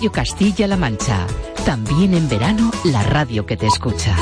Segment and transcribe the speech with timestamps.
[0.00, 1.26] Radio Castilla-La Mancha.
[1.66, 4.16] También en verano, la radio que te escucha.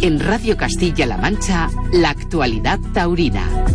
[0.00, 3.65] En Radio Castilla-La Mancha, la actualidad taurina.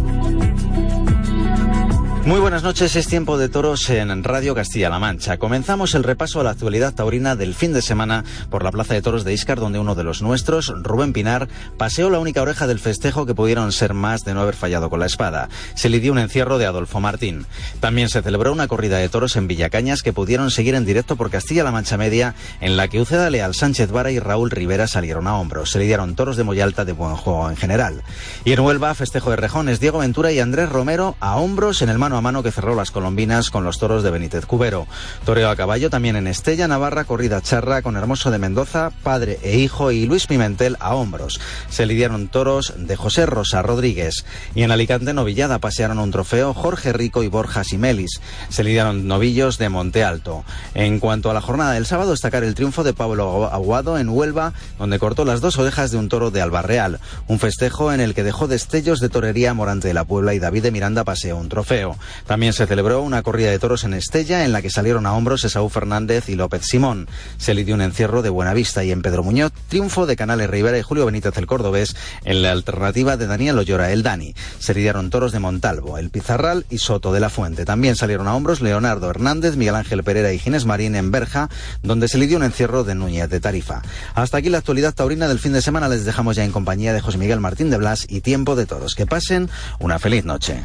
[2.23, 5.39] Muy buenas noches, es tiempo de toros en Radio Castilla-La Mancha.
[5.39, 9.01] Comenzamos el repaso a la actualidad taurina del fin de semana por la Plaza de
[9.01, 11.47] Toros de Iscar, donde uno de los nuestros, Rubén Pinar,
[11.77, 14.99] paseó la única oreja del festejo que pudieron ser más de no haber fallado con
[14.99, 15.49] la espada.
[15.73, 17.47] Se le dio un encierro de Adolfo Martín.
[17.79, 21.31] También se celebró una corrida de toros en Villacañas que pudieron seguir en directo por
[21.31, 25.37] Castilla-La Mancha Media, en la que Uceda Leal, Sánchez Vara y Raúl Rivera salieron a
[25.37, 25.71] hombros.
[25.71, 28.03] Se lidiaron toros de Moyalta de buen juego en general.
[28.45, 31.97] Y en Huelva, festejo de rejones, Diego Ventura y Andrés Romero a hombros en el
[32.17, 34.87] a mano que cerró las colombinas con los toros de Benítez Cubero.
[35.25, 39.57] Toreo a caballo también en Estella, Navarra, corrida charra con Hermoso de Mendoza, padre e
[39.57, 41.39] hijo y Luis Pimentel a hombros.
[41.69, 44.25] Se lidiaron toros de José Rosa Rodríguez.
[44.55, 48.21] Y en Alicante, Novillada, pasearon un trofeo Jorge Rico y Borja Simelis.
[48.49, 50.43] Se lidiaron novillos de Monte Alto.
[50.73, 54.53] En cuanto a la jornada del sábado, destacar el triunfo de Pablo Aguado en Huelva,
[54.77, 56.99] donde cortó las dos orejas de un toro de Albarreal.
[57.27, 60.63] Un festejo en el que dejó destellos de torería Morante de la Puebla y David
[60.63, 61.97] de Miranda paseó un trofeo.
[62.25, 65.43] También se celebró una corrida de toros en Estella en la que salieron a hombros
[65.43, 67.07] Esaú Fernández y López Simón.
[67.37, 70.81] Se lidió un encierro de Buenavista y en Pedro Muñoz triunfo de Canales Rivera y
[70.81, 74.35] Julio Benítez el Cordobés en la alternativa de Daniel Ollora el Dani.
[74.59, 77.65] Se lidiaron toros de Montalvo, el Pizarral y Soto de la Fuente.
[77.65, 81.49] También salieron a hombros Leonardo Hernández, Miguel Ángel Pereira y Ginés Marín en Berja,
[81.83, 83.81] donde se lidió un encierro de Núñez de Tarifa.
[84.13, 85.87] Hasta aquí la actualidad taurina del fin de semana.
[85.87, 88.95] Les dejamos ya en compañía de José Miguel Martín de Blas y Tiempo de Todos.
[88.95, 89.49] Que pasen
[89.79, 90.61] una feliz noche.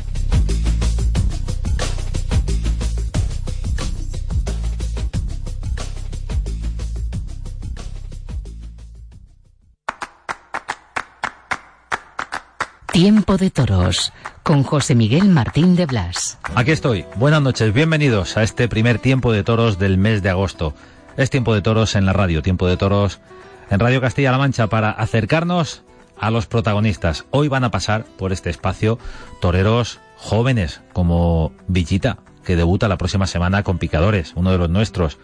[12.97, 14.11] Tiempo de Toros
[14.43, 16.39] con José Miguel Martín de Blas.
[16.55, 17.05] Aquí estoy.
[17.17, 17.75] Buenas noches.
[17.75, 20.73] Bienvenidos a este primer Tiempo de Toros del mes de agosto.
[21.19, 23.21] Es Tiempo de Toros en la radio, Tiempo de Toros
[23.69, 25.83] en Radio Castilla-La Mancha para acercarnos
[26.19, 27.27] a los protagonistas.
[27.33, 28.99] Hoy van a pasar por este espacio
[29.43, 35.19] toreros jóvenes como Villita, que debuta la próxima semana con Picadores, uno de los nuestros.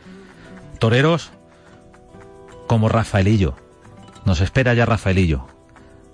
[0.79, 1.31] Toreros
[2.67, 3.57] como Rafaelillo.
[4.27, 5.47] Nos espera ya Rafaelillo,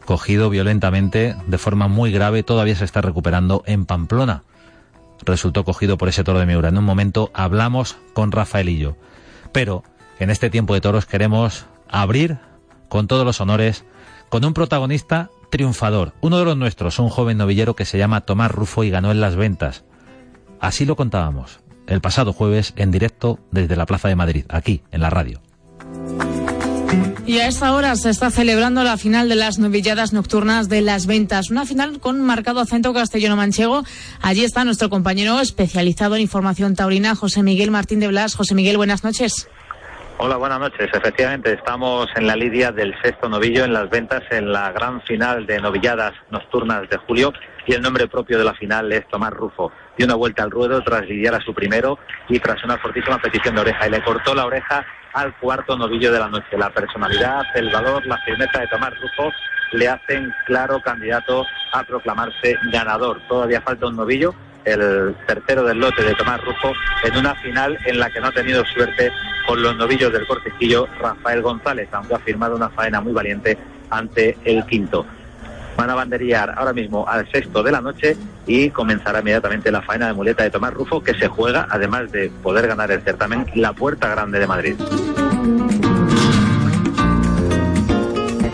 [0.08, 4.42] cogido violentamente de forma muy grave, todavía se está recuperando en Pamplona.
[5.22, 6.70] Resultó cogido por ese toro de Miura.
[6.70, 8.96] En un momento hablamos con Rafaelillo.
[9.52, 9.84] Pero
[10.18, 12.38] en este tiempo de toros queremos abrir
[12.88, 13.84] con todos los honores
[14.30, 18.50] con un protagonista triunfador, uno de los nuestros, un joven novillero que se llama Tomás
[18.50, 19.84] Rufo y ganó en las ventas.
[20.58, 25.02] Así lo contábamos el pasado jueves en directo desde la Plaza de Madrid, aquí en
[25.02, 25.42] la radio.
[27.26, 31.06] Y a esta hora se está celebrando la final de las novilladas nocturnas de las
[31.06, 31.50] ventas.
[31.50, 33.82] Una final con marcado acento castellano-manchego.
[34.22, 38.34] Allí está nuestro compañero especializado en información taurina, José Miguel Martín de Blas.
[38.34, 39.46] José Miguel, buenas noches.
[40.20, 40.88] Hola, buenas noches.
[40.92, 45.46] Efectivamente, estamos en la lidia del sexto novillo en las ventas en la gran final
[45.46, 47.32] de novilladas nocturnas de julio
[47.66, 49.70] y el nombre propio de la final es Tomás Rufo.
[49.96, 53.54] Dio una vuelta al ruedo tras lidiar a su primero y tras una fortísima petición
[53.54, 54.84] de oreja y le cortó la oreja
[55.18, 56.56] al cuarto novillo de la noche.
[56.56, 59.32] La personalidad, el valor, la firmeza de Tomás Rufo
[59.72, 63.20] le hacen claro candidato a proclamarse ganador.
[63.28, 64.32] Todavía falta un novillo,
[64.64, 68.32] el tercero del lote de Tomás Rufo, en una final en la que no ha
[68.32, 69.10] tenido suerte
[69.46, 73.58] con los novillos del cortejillo Rafael González, aunque ha firmado una faena muy valiente
[73.90, 75.04] ante el quinto.
[75.88, 78.14] Van a banderillar ahora mismo al sexto de la noche
[78.46, 82.30] y comenzará inmediatamente la faena de muleta de Tomás Rufo, que se juega, además de
[82.42, 84.74] poder ganar el certamen, la Puerta Grande de Madrid.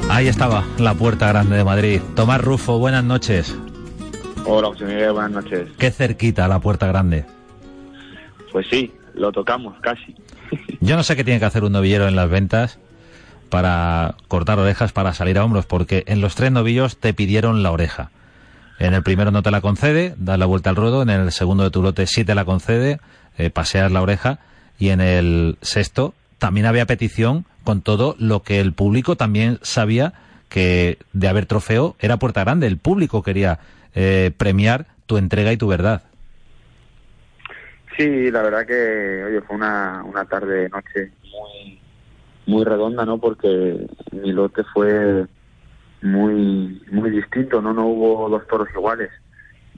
[0.08, 2.00] Ahí estaba la Puerta Grande de Madrid.
[2.14, 3.58] Tomás Rufo, buenas noches.
[4.46, 5.70] Hola, José Miguel, buenas noches.
[5.76, 7.24] Qué cerquita la Puerta Grande.
[8.52, 10.14] Pues sí, lo tocamos casi.
[10.80, 12.78] Yo no sé qué tiene que hacer un novillero en las ventas
[13.54, 17.70] para cortar orejas para salir a hombros, porque en los tres novillos te pidieron la
[17.70, 18.10] oreja.
[18.80, 21.62] En el primero no te la concede, das la vuelta al ruedo, en el segundo
[21.62, 22.98] de tu lote sí te la concede,
[23.38, 24.40] eh, paseas la oreja,
[24.76, 30.14] y en el sexto también había petición con todo lo que el público también sabía
[30.48, 32.66] que de haber trofeo era puerta grande.
[32.66, 33.60] El público quería
[33.94, 36.02] eh, premiar tu entrega y tu verdad.
[37.96, 41.78] Sí, la verdad que oye, fue una, una tarde, noche muy,
[42.46, 43.18] muy redonda, ¿no?
[43.18, 45.26] Porque mi lote fue
[46.02, 47.72] muy, muy distinto, ¿no?
[47.72, 49.10] No hubo dos toros iguales,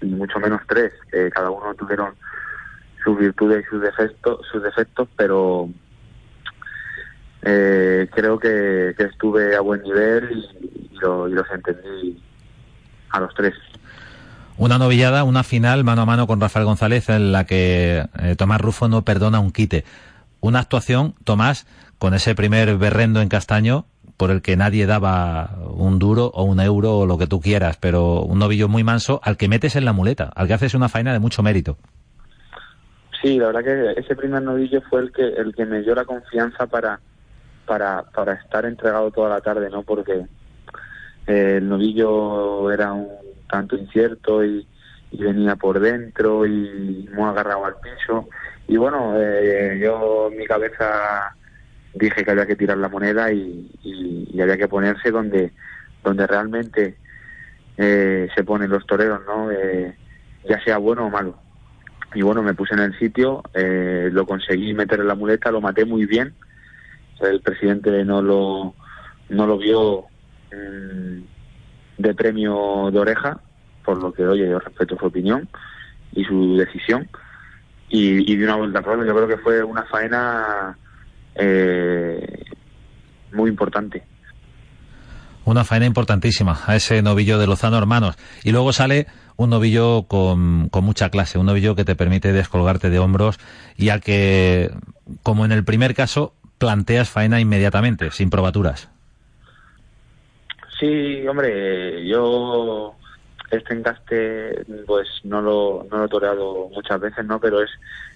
[0.01, 2.15] ni mucho menos tres, que cada uno tuvieron
[3.05, 5.69] sus virtudes y sus defectos, sus defectos pero
[7.43, 12.21] eh, creo que, estuve a buen nivel y, y, los entendí
[13.11, 13.55] a los tres.
[14.59, 18.61] Una novillada, una final mano a mano con Rafael González en la que eh, Tomás
[18.61, 19.85] Rufo no perdona un quite.
[20.41, 21.67] Una actuación, Tomás,
[21.99, 26.61] con ese primer berrendo en castaño por el que nadie daba un duro o un
[26.61, 29.85] euro o lo que tú quieras, pero un novillo muy manso al que metes en
[29.85, 31.77] la muleta, al que haces una faena de mucho mérito.
[33.21, 36.05] Sí, la verdad que ese primer novillo fue el que el que me dio la
[36.05, 37.01] confianza para
[37.67, 39.83] para para estar entregado toda la tarde, ¿no?
[39.83, 40.27] Porque
[41.27, 43.09] eh, el novillo era un
[43.49, 44.67] tanto incierto y,
[45.13, 48.29] venía por dentro y muy agarrado al piso.
[48.69, 51.35] Y bueno, eh, yo mi cabeza
[51.97, 53.71] dije que había que tirar la moneda y,
[54.41, 55.53] había que ponerse donde,
[56.05, 56.97] donde realmente
[57.79, 59.49] eh, se ponen los toreros, ¿no?
[60.49, 61.39] ya sea bueno o malo.
[62.15, 65.85] Y bueno, me puse en el sitio, lo conseguí meter en la muleta, lo maté
[65.85, 66.35] muy bien.
[67.21, 68.75] El presidente no lo,
[69.31, 70.05] no lo vio
[70.53, 71.21] mm,
[71.99, 73.41] de premio de oreja,
[73.85, 75.49] por lo que, oye, yo respeto su opinión
[76.13, 77.09] y su decisión.
[77.89, 80.77] Y, y de una vuelta al yo creo que fue una faena
[81.39, 82.45] eh,
[83.33, 84.03] muy importante.
[85.45, 88.17] Una faena importantísima a ese novillo de Lozano Hermanos.
[88.43, 89.07] Y luego sale
[89.37, 93.39] un novillo con, con, mucha clase, un novillo que te permite descolgarte de hombros
[93.77, 94.71] y al que,
[95.23, 98.89] como en el primer caso, planteas faena inmediatamente, sin probaturas.
[100.81, 102.95] Sí, hombre, yo
[103.51, 107.41] este encaste pues no lo, no lo he toreado muchas veces, ¿no?
[107.41, 107.71] Pero es,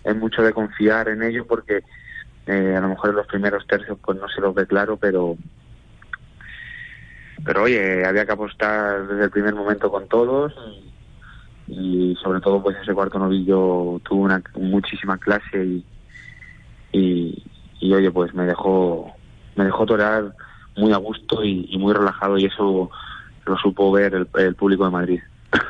[0.05, 1.82] es mucho de confiar en ello porque
[2.46, 5.37] eh, a lo mejor en los primeros tercios pues no se los ve claro, pero
[7.44, 10.52] pero oye, había que apostar desde el primer momento con todos
[11.66, 15.84] y, sobre todo pues ese cuarto novillo tuvo una muchísima clase y,
[16.92, 17.44] y,
[17.78, 19.12] y oye pues me dejó
[19.56, 20.34] me dejó torear
[20.76, 22.90] muy a gusto y, muy relajado y eso
[23.44, 25.20] lo supo ver el, público de Madrid.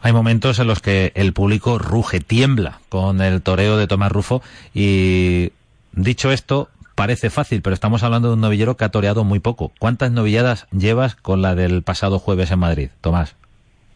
[0.00, 4.42] Hay momentos en los que el público ruge, tiembla con el toreo de Tomás Rufo
[4.74, 5.52] y
[5.92, 9.72] dicho esto, parece fácil, pero estamos hablando de un novillero que ha toreado muy poco.
[9.78, 13.36] ¿Cuántas novilladas llevas con la del pasado jueves en Madrid, Tomás?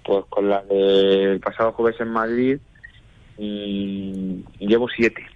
[0.05, 2.59] Pues con la del pasado jueves en Madrid
[3.39, 5.27] y llevo siete.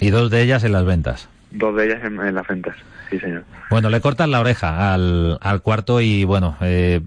[0.00, 1.28] ¿Y dos de ellas en las ventas?
[1.50, 2.76] Dos de ellas en las ventas.
[3.70, 7.00] Bueno, le cortan la oreja al, al cuarto y bueno, eh,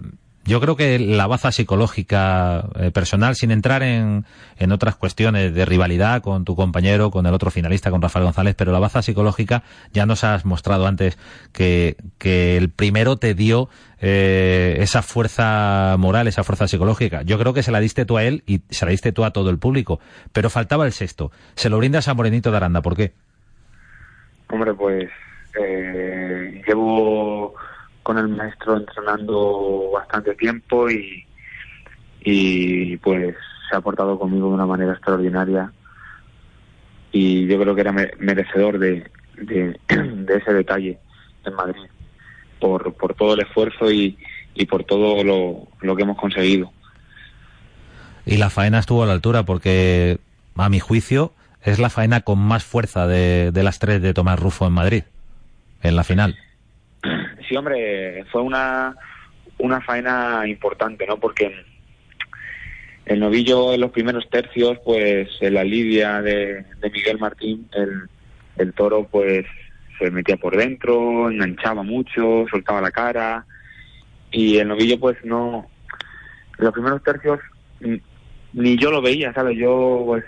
[0.48, 4.26] yo creo que la baza psicológica eh, personal, sin entrar en,
[4.58, 8.56] en otras cuestiones de rivalidad con tu compañero, con el otro finalista, con Rafael González,
[8.58, 9.64] pero la baza psicológica
[9.94, 11.18] ya nos has mostrado antes
[11.52, 17.24] que, que el primero te dio eh, esa fuerza moral, esa fuerza psicológica.
[17.24, 19.32] Yo creo que se la diste tú a él y se la diste tú a
[19.32, 20.00] todo el público,
[20.32, 21.32] pero faltaba el sexto.
[21.56, 23.12] Se lo brindas a Morenito de Aranda, ¿por qué?
[24.50, 25.10] Hombre, pues
[25.60, 27.54] eh, llevo
[28.08, 31.26] con el maestro entrenando bastante tiempo y,
[32.22, 33.36] y pues
[33.70, 35.74] se ha portado conmigo de una manera extraordinaria
[37.12, 39.78] y yo creo que era merecedor de, de,
[40.38, 41.00] ese detalle
[41.44, 41.82] en Madrid
[42.62, 44.18] por, por todo el esfuerzo y,
[44.56, 46.72] y por todo lo, lo que hemos conseguido.
[48.26, 50.18] Y la faena estuvo a la altura porque,
[50.56, 54.40] a mi juicio, es la faena con más fuerza de, de las tres de Tomás
[54.40, 55.04] Rufo en Madrid
[55.84, 56.38] en la final.
[57.48, 58.96] Sí, hombre, fue una,
[59.60, 61.18] una faena importante, ¿no?
[61.18, 61.54] Porque
[63.06, 68.10] el novillo en los primeros tercios, pues en la lidia de, Miguel Martín, el,
[68.58, 69.46] el toro pues
[69.98, 73.46] se metía por dentro, enganchaba mucho, soltaba la cara
[74.30, 75.70] y el novillo pues no,
[76.60, 77.40] en los primeros tercios
[78.54, 79.58] ni yo lo veía, ¿sabes?
[79.58, 80.24] Yo pues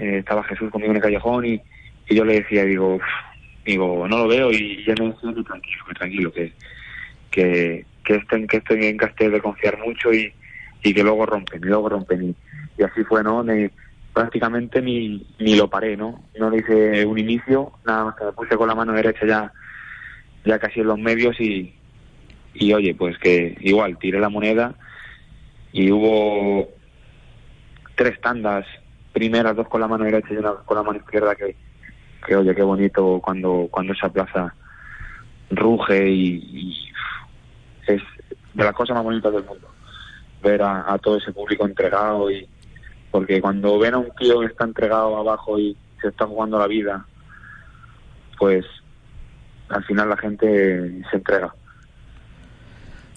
[0.00, 1.62] eh, estaba Jesús conmigo en el callejón y,
[2.08, 2.98] y yo le decía, digo,
[3.70, 6.52] digo, no lo veo y ya no estoy tranquilo, tranquilo, que,
[7.30, 10.32] que, que que en Castel de confiar mucho y,
[10.82, 12.34] y que luego rompen, y luego rompen.
[12.78, 13.44] Y, así fue, ¿no?
[14.12, 16.24] prácticamente ni, ni lo paré, ¿no?
[16.38, 19.52] No le hice un inicio, nada más que me puse con la mano derecha ya,
[20.44, 21.74] ya casi en los medios y,
[22.54, 24.74] y oye, pues que igual, tiré la moneda
[25.72, 26.68] y hubo
[27.94, 28.66] tres tandas,
[29.12, 31.54] primeras dos con la mano derecha y una con la mano izquierda que
[32.26, 34.54] que oye, qué bonito cuando, cuando esa plaza
[35.50, 36.90] ruge y,
[37.86, 38.02] es
[38.54, 39.68] de las cosas más bonitas del mundo
[40.42, 42.48] ver a, todo ese público entregado y
[43.10, 46.66] porque cuando ven a un tío que está entregado abajo y se está jugando la
[46.66, 47.04] vida
[48.38, 48.64] pues
[49.68, 51.52] al final la gente se entrega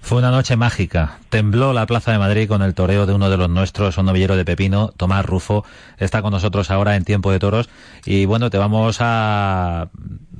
[0.03, 1.19] Fue una noche mágica.
[1.29, 4.35] Tembló la Plaza de Madrid con el toreo de uno de los nuestros, un novillero
[4.35, 5.63] de Pepino, Tomás Rufo.
[5.97, 7.69] Está con nosotros ahora en Tiempo de Toros.
[8.05, 9.87] Y bueno, te vamos a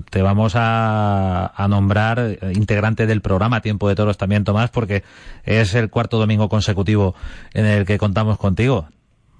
[0.09, 5.05] te vamos a, a, nombrar integrante del programa Tiempo de Toros también, Tomás, porque
[5.45, 7.15] es el cuarto domingo consecutivo
[7.53, 8.89] en el que contamos contigo.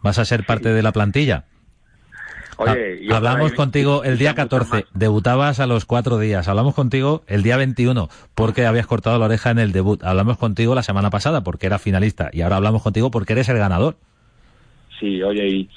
[0.01, 1.47] ¿Vas a ser parte de la plantilla?
[2.57, 6.47] Oye, hablamos contigo el día 14, debutabas a los cuatro días.
[6.47, 10.03] Hablamos contigo el día 21 porque habías cortado la oreja en el debut.
[10.03, 13.57] Hablamos contigo la semana pasada porque era finalista y ahora hablamos contigo porque eres el
[13.57, 13.97] ganador.
[14.99, 15.69] Sí, oye, y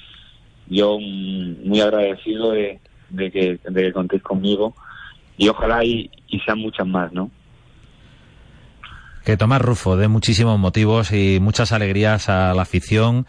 [0.67, 2.79] yo muy agradecido de,
[3.09, 4.75] de que, de que contéis conmigo
[5.37, 7.31] y ojalá y, y sean muchas más, ¿no?
[9.25, 13.25] Que Tomás Rufo dé muchísimos motivos y muchas alegrías a la afición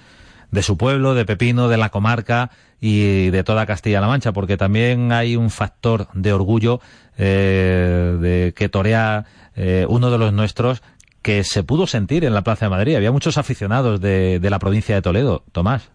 [0.50, 2.50] de su pueblo, de Pepino, de la comarca
[2.80, 6.80] y de toda Castilla-La Mancha, porque también hay un factor de orgullo
[7.18, 10.82] eh, de que torea eh, uno de los nuestros
[11.22, 12.94] que se pudo sentir en la Plaza de Madrid.
[12.94, 15.42] Había muchos aficionados de, de la provincia de Toledo.
[15.52, 15.90] Tomás.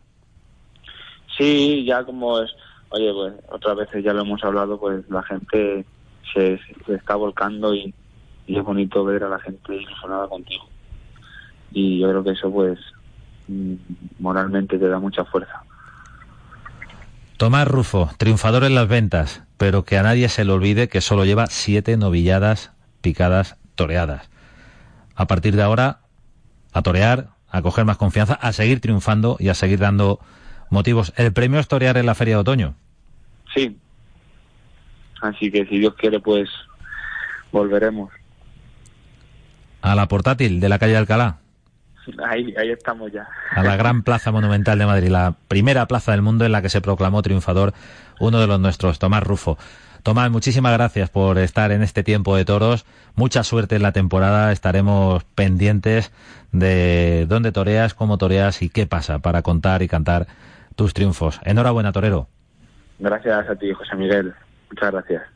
[1.38, 2.52] Sí, ya como es,
[2.90, 5.86] oye, pues otras veces ya lo hemos hablado, pues la gente
[6.34, 7.94] se, está volcando y,
[8.48, 10.66] es bonito ver a la gente ilusionada contigo.
[11.72, 12.78] Y yo creo que eso, pues,
[14.20, 15.64] moralmente te da mucha fuerza.
[17.38, 21.26] Tomás Rufo, triunfador en las ventas, pero que a nadie se le olvide que solo
[21.26, 22.72] lleva siete novilladas
[23.02, 24.30] picadas toreadas.
[25.16, 26.00] A partir de ahora,
[26.72, 30.20] a torear, a coger más confianza, a seguir triunfando y a seguir dando
[30.70, 31.14] motivos.
[31.18, 32.76] El premio es torear en la Feria de Otoño.
[33.54, 33.78] Sí.
[35.22, 36.50] Así que si Dios quiere, pues
[37.52, 38.12] volveremos.
[39.82, 41.43] A la portátil de la calle Alcalá.
[42.28, 43.28] Ahí, ahí estamos ya.
[43.52, 46.70] A la gran plaza monumental de Madrid, la primera plaza del mundo en la que
[46.70, 47.74] se proclamó triunfador
[48.20, 49.58] uno de los nuestros, Tomás Rufo.
[50.04, 52.86] Tomás, muchísimas gracias por estar en este tiempo de toros.
[53.16, 54.52] Mucha suerte en la temporada.
[54.52, 56.12] Estaremos pendientes
[56.52, 60.28] de dónde toreas, cómo toreas y qué pasa para contar y cantar
[60.76, 61.40] tus triunfos.
[61.46, 62.28] Enhorabuena, torero.
[63.00, 64.34] Gracias a ti, José Miguel.
[64.70, 65.33] Muchas gracias.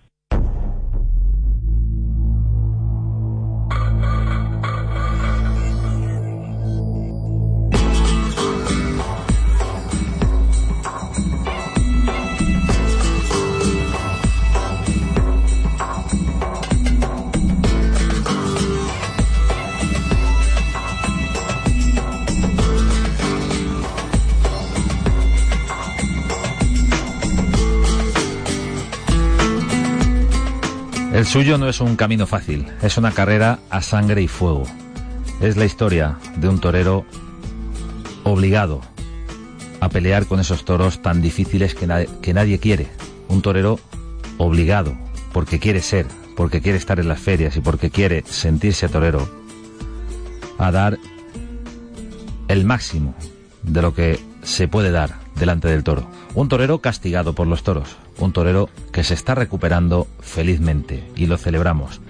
[31.18, 34.66] El suyo no es un camino fácil, es una carrera a sangre y fuego.
[35.42, 37.08] Es la historia de un torero
[38.24, 38.82] obligado
[39.80, 42.86] a pelear con esos toros tan difíciles que, na que nadie quiere.
[43.30, 43.80] Un torero
[44.38, 44.96] obligado,
[45.34, 46.06] porque quiere ser,
[46.36, 49.28] porque quiere estar en las ferias y porque quiere sentirse torero,
[50.60, 51.00] a dar
[52.48, 53.16] el máximo
[53.64, 56.08] de lo que se puede dar delante del toro.
[56.36, 61.38] Un torero castigado por los toros, un torero que se está recuperando felizmente y lo
[61.38, 62.02] celebramos.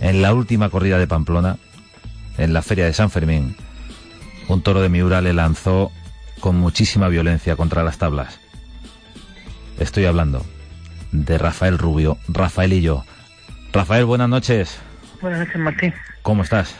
[0.00, 1.56] En la última corrida de Pamplona,
[2.38, 3.56] en la feria de San Fermín,
[4.48, 5.90] un toro de Miura le lanzó
[6.40, 8.38] con muchísima violencia contra las tablas.
[9.78, 10.44] Estoy hablando
[11.12, 13.04] de Rafael Rubio, Rafael y yo.
[13.72, 14.78] Rafael, buenas noches.
[15.20, 15.94] Buenas noches, Martín.
[16.22, 16.76] ¿Cómo estás?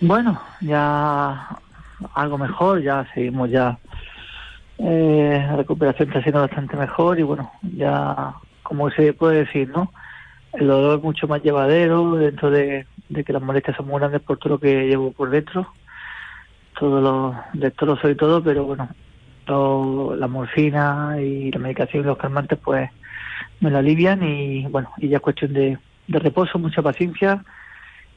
[0.00, 1.48] Bueno, ya
[2.14, 3.78] algo mejor, ya seguimos ya
[4.82, 9.92] eh, la recuperación está siendo bastante mejor y bueno, ya como se puede decir, ¿no?
[10.54, 12.86] El dolor es mucho más llevadero dentro de,
[13.24, 15.70] que las molestias son muy grandes por todo lo que llevo por dentro,
[16.78, 18.88] todo lo de todo y todo, pero bueno,
[19.44, 22.90] todo, la morfina y la medicación y los calmantes pues
[23.60, 27.44] me lo alivian y bueno, y ya es cuestión de, de reposo, mucha paciencia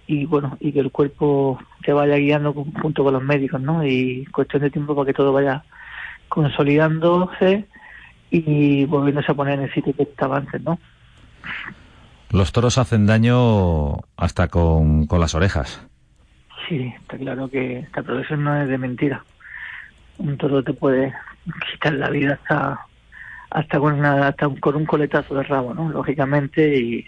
[0.08, 3.86] y bueno, y que el cuerpo te vaya guiando junto con los médicos, ¿no?
[3.86, 5.64] Y cuestión de tiempo para que todo vaya
[6.34, 7.68] consolidándose
[8.32, 10.80] y volviéndose a poner en el sitio que estaba antes, ¿no?
[12.32, 15.86] Los toros hacen daño hasta con, con las orejas.
[16.68, 19.24] Sí, está claro que esta progresión no es de mentira.
[20.18, 21.14] Un toro te puede
[21.72, 22.80] quitar la vida hasta
[23.52, 25.90] hasta con una, hasta con un coletazo de rabo, ¿no?
[25.90, 27.06] Lógicamente y,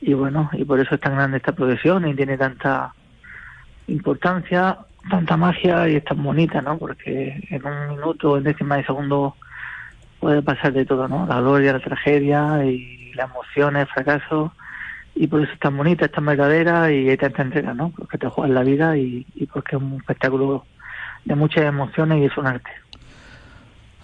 [0.00, 2.94] y bueno, y por eso es tan grande esta progresión y tiene tanta
[3.88, 4.78] importancia
[5.10, 6.78] tanta magia y es tan bonita, ¿no?
[6.78, 9.36] Porque en un minuto, en décima de segundo,
[10.20, 11.26] puede pasar de todo, ¿no?
[11.26, 14.52] La gloria, la tragedia y la emoción, el fracaso.
[15.14, 17.90] Y por eso es tan bonita, es tan verdadera y hay tanta entrega, ¿no?
[17.90, 20.64] Porque te juegas la vida y, y porque es un espectáculo
[21.24, 22.70] de muchas emociones y es un arte.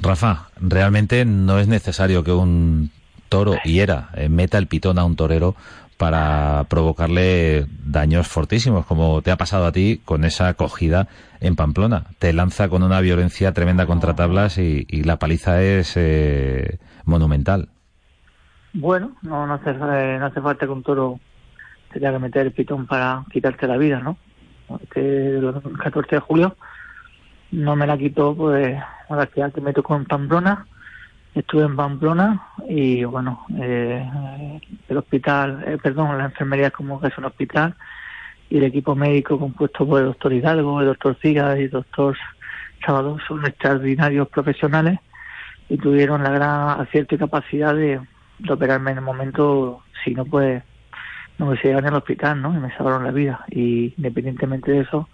[0.00, 2.90] Rafa, realmente no es necesario que un
[3.28, 5.56] toro hiera, eh, meta el pitón a un torero
[5.96, 11.08] para provocarle daños fortísimos, como te ha pasado a ti con esa acogida
[11.40, 12.04] en Pamplona.
[12.18, 17.68] Te lanza con una violencia tremenda contra tablas y, la paliza es eh, monumental.
[18.72, 21.20] Bueno, no, no, hace, eh, no hace falta que un toro
[21.92, 24.16] tenga que meter el pitón para quitarte la vida, ¿no?
[24.82, 26.56] Este, el 14 de julio
[27.54, 28.76] no me la quitó, pues,
[29.32, 30.66] ciudad que me tocó en Pamplona.
[31.34, 37.18] Estuve en Pamplona y, bueno, eh, el hospital, eh, perdón, la enfermería como que es
[37.18, 37.74] un hospital
[38.48, 42.16] y el equipo médico compuesto por el doctor Hidalgo, el doctor Ciga y el doctor
[42.84, 45.00] Sábado son extraordinarios profesionales
[45.68, 48.00] y tuvieron la gran acierto y capacidad de,
[48.38, 50.62] de operarme en el momento, si no, pues
[51.38, 52.54] no me llegaban al hospital, ¿no?
[52.54, 53.44] Y me salvaron la vida.
[53.50, 55.08] Y independientemente de eso,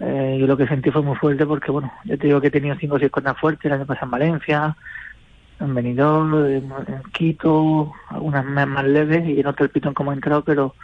[0.00, 2.52] eh, yo lo que sentí fue muy fuerte porque, bueno, yo te digo que he
[2.52, 4.76] tenido cinco o seis cosas fuertes, el año pasado en Valencia,
[5.60, 6.72] en Benidorm, en,
[7.12, 10.74] Quito, algunas más, leves y en otro el pitón como entrado, pero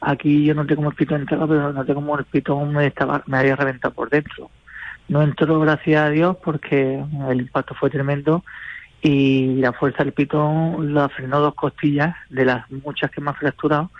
[0.00, 3.22] aquí yo no tengo el pitón entrado, pero no tengo como el pitón me, estaba,
[3.26, 4.50] me había reventado por dentro.
[5.08, 8.42] No entró, gracias a Dios, porque el impacto fue tremendo
[9.02, 13.36] y la fuerza del pitón la frenó dos costillas de las muchas que me han
[13.36, 13.90] fracturado,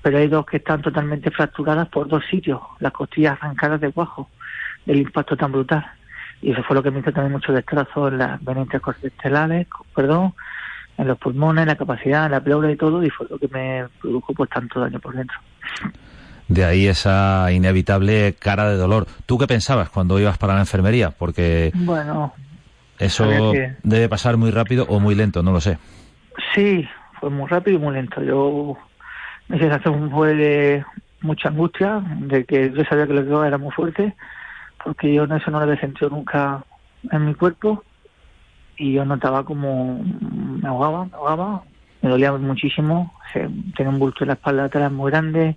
[0.00, 4.30] pero hay dos que están totalmente fracturadas por dos sitios, las costillas arrancadas de cuajo,
[4.86, 5.84] del impacto tan brutal.
[6.42, 10.34] Y eso fue lo que me hizo también mucho destrazo en las venas intercostelares, perdón,
[10.98, 13.48] en los pulmones, en la capacidad, en la pleura y todo, y fue lo que
[13.48, 15.36] me produjo pues tanto daño por dentro.
[16.48, 19.06] De ahí esa inevitable cara de dolor.
[19.26, 21.10] ¿Tú qué pensabas cuando ibas para la enfermería?
[21.10, 22.32] Porque bueno,
[22.98, 23.52] eso
[23.82, 25.78] debe pasar muy rápido o muy lento, no lo sé.
[26.54, 26.88] Sí,
[27.20, 28.22] fue muy rápido y muy lento.
[28.22, 28.76] Yo
[29.48, 30.84] mi sensación fue de
[31.20, 34.14] mucha angustia, de que yo sabía que lo que era muy fuerte,
[34.86, 36.62] porque yo eso no lo había sentido nunca
[37.10, 37.82] en mi cuerpo
[38.76, 41.62] y yo notaba como me ahogaba, me ahogaba,
[42.02, 45.56] me dolía muchísimo, tenía un bulto en la espalda atrás muy grande,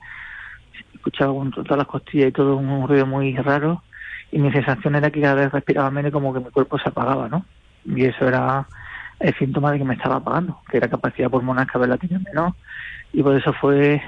[0.95, 3.83] escuchaba con todas las costillas y todo un ruido muy raro
[4.31, 7.29] y mi sensación era que cada vez respiraba menos como que mi cuerpo se apagaba,
[7.29, 7.45] ¿no?
[7.85, 8.67] Y eso era
[9.19, 12.17] el síntoma de que me estaba apagando, que era capacidad pulmonar cada vez la tenía
[12.17, 12.55] menos
[13.13, 14.01] y por eso fue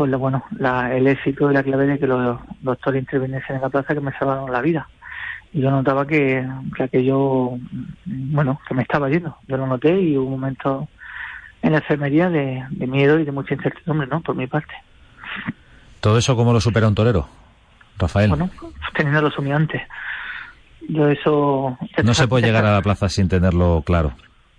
[0.00, 3.68] pues bueno, la, el éxito y la clave de que los doctores interviniesen en la
[3.68, 4.88] plaza que me salvaron la vida.
[5.52, 6.42] Y yo notaba que,
[6.74, 7.50] que aquello,
[8.06, 9.36] bueno, que me estaba yendo.
[9.46, 10.88] Yo lo noté y hubo un momento
[11.60, 14.22] en la enfermería de, de miedo y de mucha incertidumbre, ¿no?
[14.22, 14.72] Por mi parte.
[16.00, 17.28] ¿Todo eso cómo lo supera un torero?
[17.98, 18.30] Rafael.
[18.30, 18.48] Bueno,
[18.96, 19.82] teniendo lo antes.
[20.88, 21.76] Yo eso...
[22.02, 24.14] No se puede llegar a la plaza sin tenerlo claro.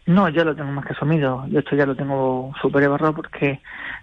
[0.06, 1.48] No, yo lo tengo más que asumido.
[1.48, 3.60] Yo esto ya lo tengo súper porque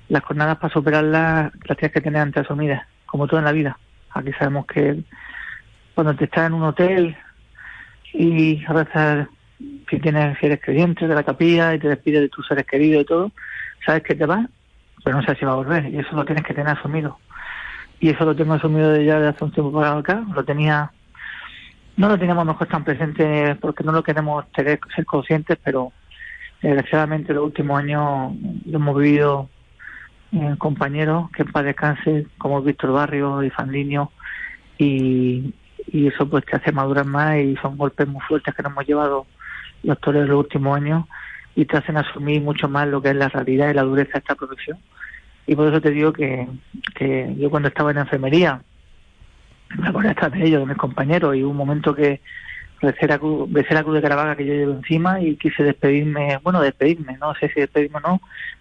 [0.09, 3.79] las jornadas para superarlas las tienes que tener antes asumidas, como todo en la vida.
[4.11, 5.03] Aquí sabemos que
[5.95, 7.17] cuando te estás en un hotel
[8.13, 12.67] y rezas, si tienes, si eres de la capilla y te despides de tus seres
[12.67, 13.33] queridos y todo,
[13.85, 14.47] sabes que te vas,
[15.05, 17.19] pero no sabes si va a volver y eso lo tienes que tener asumido
[18.01, 20.91] y eso lo tengo asumido ya de hace un tiempo para acá, lo tenía,
[21.97, 25.93] no lo teníamos mejor tan presente porque no lo queremos tener, ser conscientes, pero
[26.63, 28.33] desgraciadamente los últimos años
[28.67, 29.49] lo hemos vivido
[30.33, 34.11] eh, compañeros que paz descanse, como Víctor Barrio y Fandiño,
[34.79, 35.55] y,
[35.87, 38.87] y eso pues te hace madurar más y son golpes muy fuertes que nos hemos
[38.87, 39.27] llevado
[39.83, 41.05] los actores de los últimos años
[41.55, 44.19] y te hacen asumir mucho más lo que es la realidad y la dureza de
[44.19, 44.79] esta profesión
[45.49, 46.47] y por eso te digo que,
[46.95, 48.61] que yo cuando estaba en enfermería,
[49.79, 52.21] me acuerdo hasta de ellos, de mis compañeros, y hubo un momento que
[52.81, 57.49] la, cruz, de Caravaca que yo llevo encima y quise despedirme, bueno, despedirme, no sé
[57.49, 58.21] si despedirme o no,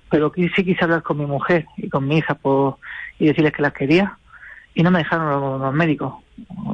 [0.09, 2.77] pero sí quise hablar con mi mujer y con mi hija por,
[3.19, 4.17] y decirles que las quería
[4.73, 6.13] y no me dejaron los, médicos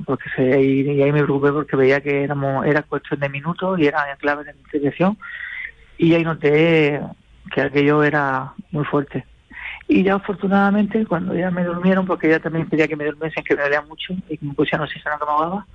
[0.05, 3.85] porque se, y, ahí me preocupé porque veía que éramos era cuestión de minutos y
[3.85, 5.17] era clave de mi
[5.97, 6.99] y ahí noté
[7.53, 9.25] que aquello era muy fuerte.
[9.87, 13.55] Y ya afortunadamente, cuando ya me durmieron, porque ya también pedía que me durmiesen, que
[13.55, 15.67] me dolía mucho y que me pusieran oxígeno que me ahogaba,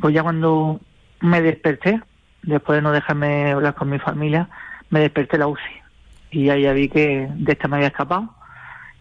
[0.00, 0.80] pues ya cuando
[1.20, 2.00] me desperté,
[2.42, 4.48] después de no dejarme hablar con mi familia,
[4.90, 5.62] me desperté la UCI.
[6.32, 8.34] Y ahí ya vi que de esta me había escapado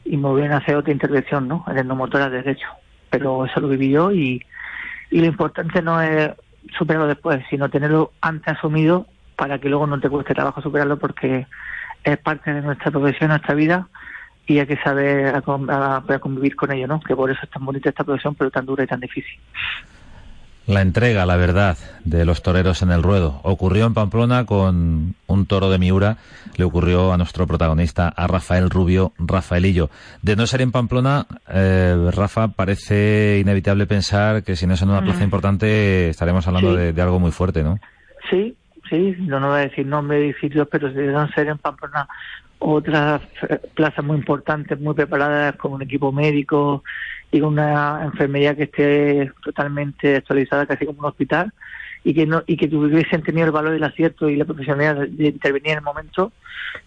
[0.03, 1.63] y me volvieron a hacer otra intervención, ¿no?
[1.67, 2.67] En el neumotórax derecho.
[3.09, 4.43] Pero eso lo viví yo y,
[5.11, 6.31] y lo importante no es
[6.77, 11.47] superarlo después, sino tenerlo antes asumido para que luego no te cueste trabajo superarlo porque
[12.03, 13.87] es parte de nuestra profesión, nuestra vida
[14.45, 16.99] y hay que saber a, convivir con ello, ¿no?
[16.99, 19.39] Que por eso es tan bonita esta profesión, pero tan dura y tan difícil.
[20.69, 23.39] La entrega, la verdad, de los toreros en el ruedo.
[23.41, 26.17] Ocurrió en Pamplona con un toro de Miura,
[26.57, 29.89] le ocurrió a nuestro protagonista, a Rafael Rubio, Rafaelillo.
[30.21, 34.91] De no ser en Pamplona, eh, Rafa, parece inevitable pensar que si no es en
[34.91, 35.23] una plaza mm.
[35.23, 37.79] importante estaremos hablando de, algo muy fuerte, ¿no?
[38.29, 38.55] Sí,
[38.91, 41.57] sí, no, no voy a decir nombre de edificios, pero si de no ser en
[41.57, 42.07] Pamplona
[42.59, 43.23] otras
[43.73, 46.83] plazas muy importantes, muy preparadas, con un equipo médico
[47.31, 51.53] y con una enfermería que esté totalmente actualizada, casi como un hospital,
[52.03, 55.27] y que no y que tuviesen tenido el valor del acierto y la profesionalidad de,
[55.27, 56.31] intervenir en el momento,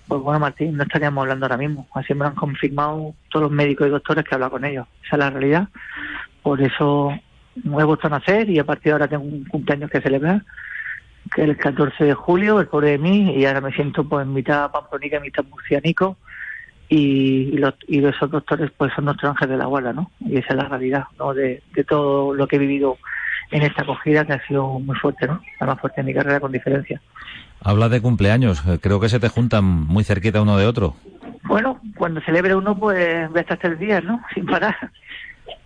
[0.09, 1.87] pues bueno, Martín, no estaríamos hablando ahora mismo.
[1.94, 4.87] Así me lo han confirmado todos los médicos y doctores que he hablado con ellos.
[5.05, 5.68] Esa es la realidad.
[6.42, 7.12] Por eso
[7.62, 10.42] me he vuelto a nacer y a partir de ahora tengo un cumpleaños que celebrar
[11.35, 14.26] que es el 14 de julio, el pobre de mí, y ahora me siento pues
[14.26, 16.16] mitad pamplonica, mitad murcianico,
[16.94, 20.11] y, los, y esos doctores pues son nuestros ángeles de la guarda, ¿no?
[20.20, 21.33] Y esa es la realidad, ¿no?
[21.33, 22.98] De, todo lo que he vivido
[23.50, 25.40] en esta acogida que ha sido muy fuerte, ¿no?
[25.59, 27.00] La más fuerte de mi carrera con diferencia.
[27.62, 30.94] Habla de cumpleaños, eh, creo que se te juntan muy cerquita uno de otro.
[31.44, 34.20] Bueno, cuando celebre uno pues ve hasta tres días, ¿no?
[34.35, 34.76] Sin parar.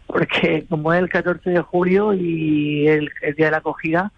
[0.06, 4.12] Porque como es el 14 de julio y el día de la acogida,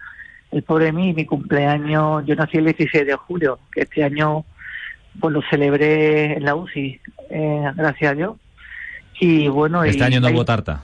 [0.51, 4.45] el pobre de mí, mi cumpleaños, yo nací el 16 de julio, que este año
[5.19, 8.35] pues lo celebré en la UCI, eh, gracias a Dios.
[9.19, 10.83] Y bueno, este año no hubo tarta.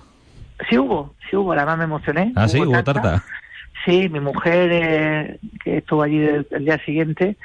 [0.69, 2.31] Sí hubo, sí hubo, además me emocioné.
[2.35, 3.23] Ah, sí, hubo tarta.
[3.85, 7.37] Sí, mi mujer, eh, que estuvo allí el, día siguiente,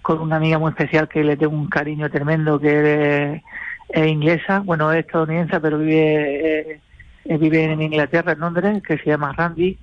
[0.00, 3.42] con una amiga muy especial que le tengo un cariño tremendo, que
[3.88, 6.80] es, inglesa, bueno, es estadounidense, pero vive,
[7.24, 9.78] eh, vive en Inglaterra, en Londres, que se llama Randy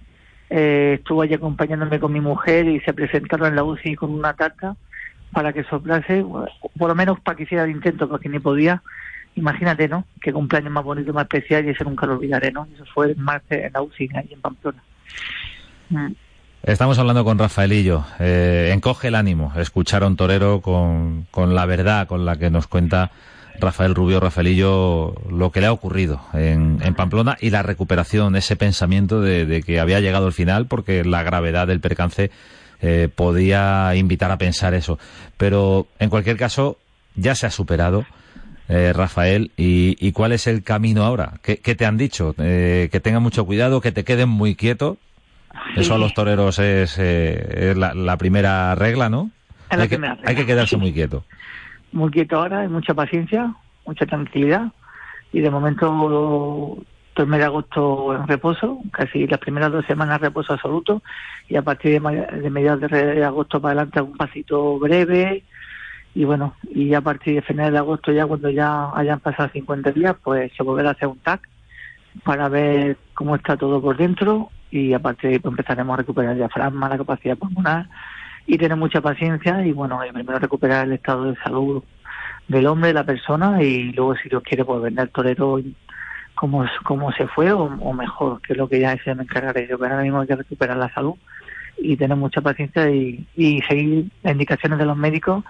[0.49, 4.33] eh, estuvo allí acompañándome con mi mujer y se presentaron en la UCI con una
[4.33, 4.75] tarta
[5.31, 8.81] para que soplase, por lo menos para que hiciera el intento, porque ni podía.
[9.35, 10.05] Imagínate, ¿no?
[10.21, 12.67] Qué cumpleaños más bonito, más especial y eso nunca lo olvidaré, ¿no?
[12.73, 14.83] Eso fue el martes en la UCI, ahí en Pamplona.
[15.89, 16.11] Mm.
[16.63, 18.03] Estamos hablando con Rafaelillo.
[18.19, 22.49] Eh, encoge el ánimo escuchar a un torero con, con la verdad con la que
[22.49, 23.11] nos cuenta
[23.59, 29.21] Rafael Rubio Rafaelillo lo que le ha ocurrido en, Pamplona y la recuperación, ese pensamiento
[29.21, 32.31] de, que había llegado el final porque la gravedad del percance
[32.81, 34.99] eh, podía invitar a pensar eso.
[35.37, 36.77] Pero en cualquier caso,
[37.15, 38.05] ya se ha superado.
[38.67, 41.33] Eh, Rafael, y, cuál es el camino ahora?
[41.41, 42.35] ¿Qué, te han dicho?
[42.37, 44.97] Eh, que tengan mucho cuidado, que te queden muy quieto.
[45.75, 49.31] Eso a los toreros es, la, primera regla, ¿no?
[49.69, 51.23] hay que quedarse muy quieto
[51.91, 53.53] muy quieto ahora, hay mucha paciencia,
[53.85, 54.71] mucha tranquilidad
[55.31, 56.77] y de momento
[57.23, 61.01] el mes de agosto en reposo, casi las primeras dos semanas reposo absoluto
[61.47, 65.43] y a partir de, mediados de agosto para adelante un pasito breve
[66.15, 69.91] y bueno, y a partir de finales de agosto ya cuando ya hayan pasado 50
[69.91, 71.47] días pues se volverá a hacer un TAC
[72.23, 75.97] para ver cómo está todo por dentro y a partir de ahí pues, empezaremos a
[75.97, 77.87] recuperar el diafragma, la capacidad pulmonar
[78.45, 81.83] y tener mucha paciencia y bueno, primero recuperar el estado de salud
[82.47, 85.59] del hombre, la persona y luego si Dios quiere pues vender torero
[86.39, 89.77] como, como se fue o, mejor, que es lo que ya se me encargaré yo,
[89.77, 91.15] pero ahora mismo hay que recuperar la salud
[91.77, 93.27] y tener mucha paciencia y,
[93.67, 95.43] seguir las indicaciones de los médicos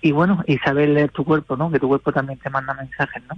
[0.00, 1.72] y bueno, y saber leer tu cuerpo, ¿no?
[1.72, 3.36] Que tu cuerpo también te manda mensajes, ¿no?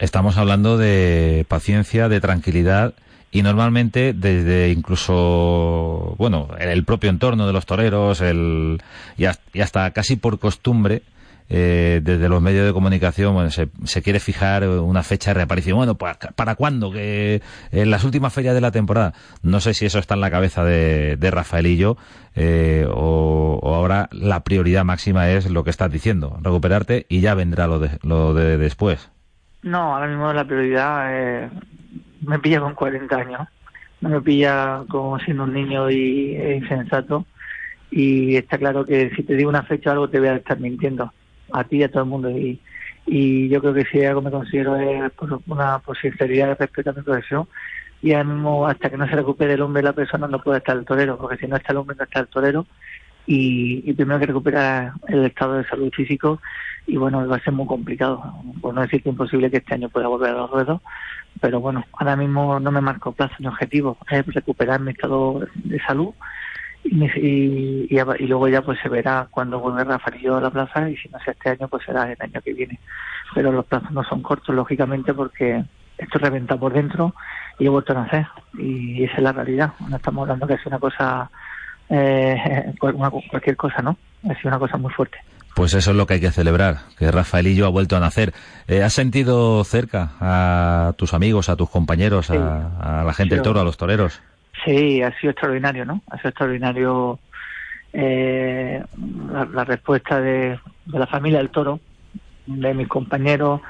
[0.00, 2.94] Estamos hablando de paciencia, de tranquilidad
[3.30, 8.82] y normalmente desde incluso, bueno, el propio entorno de los toreros el,
[9.16, 9.26] y,
[9.60, 11.02] hasta, casi por costumbre,
[11.48, 15.76] eh, desde los medios de comunicación bueno, se, se, quiere fijar una fecha de reaparición.
[15.76, 16.90] Bueno, ¿para, para cuándo?
[16.90, 19.12] Que en las últimas ferias de la temporada.
[19.42, 21.96] No sé si eso está en la cabeza de, de Rafaelillo
[22.34, 27.34] eh, o, o, ahora la prioridad máxima es lo que estás diciendo, recuperarte y ya
[27.34, 29.10] vendrá lo de, lo de después.
[29.62, 31.52] No, ahora mismo la prioridad es
[32.26, 33.48] me pilla con 40 años,
[34.00, 37.26] no me pilla como siendo un niño y e insensato.
[37.90, 40.58] Y está claro que si te digo una fecha o algo te voy a estar
[40.58, 41.12] mintiendo,
[41.54, 42.30] a ti y a todo el mundo.
[42.30, 42.60] Y,
[43.06, 46.90] y yo creo que si algo me considero es por una por sinceridad y respeto
[46.90, 47.48] a mi profesión.
[48.02, 50.76] Y ahora mismo, hasta que no se recupere el hombre la persona, no puede estar
[50.76, 52.66] el torero, porque si no está el hombre, no está el torero.
[53.26, 56.40] Y, primero que recuperar el estado de salud físico
[56.86, 58.22] y bueno, va a ser muy complicado,
[58.60, 60.82] por no decir que imposible que este año pueda volver a los ruedos,
[61.40, 65.80] pero bueno, ahora mismo no me marco plazo ni objetivo, es recuperar mi estado de
[65.80, 66.10] salud
[66.84, 71.08] y, y, luego ya pues se verá cuando vuelve Rafael a la plaza y si
[71.08, 72.78] no sea este año pues será el año que viene.
[73.34, 75.64] Pero los plazos no son cortos lógicamente porque
[75.98, 77.14] esto reventa por dentro
[77.58, 78.26] y he vuelto a nacer
[78.58, 79.72] y esa es la realidad.
[79.88, 81.30] No estamos hablando que es una cosa,
[81.88, 83.96] eh, cualquier cosa, ¿no?
[84.28, 85.18] Ha sido una cosa muy fuerte.
[85.54, 88.34] Pues eso es lo que hay que celebrar, que Rafaelillo ha vuelto a nacer.
[88.66, 93.60] Eh, ¿Has sentido cerca a tus amigos, a tus compañeros, a, la gente del toro,
[93.60, 94.20] a los toreros?
[94.62, 96.02] Sí, ha sido extraordinario, ¿no?
[96.10, 97.18] Ha sido extraordinario
[97.92, 98.82] eh,
[99.52, 101.80] la, respuesta de, la familia del toro,
[102.46, 103.60] de mis compañeros,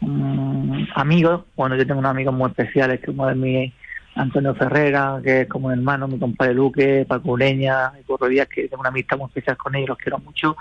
[0.00, 1.44] mm, amigos.
[1.56, 3.72] Bueno, yo tengo unos amigos muy especiales, que uno de mis
[4.16, 8.68] Antonio Ferrera, que es como un hermano, mi compadre Luque, Paco Ureña, y Díaz, que
[8.68, 10.56] tengo una amistad muy especial con ellos, los quiero mucho,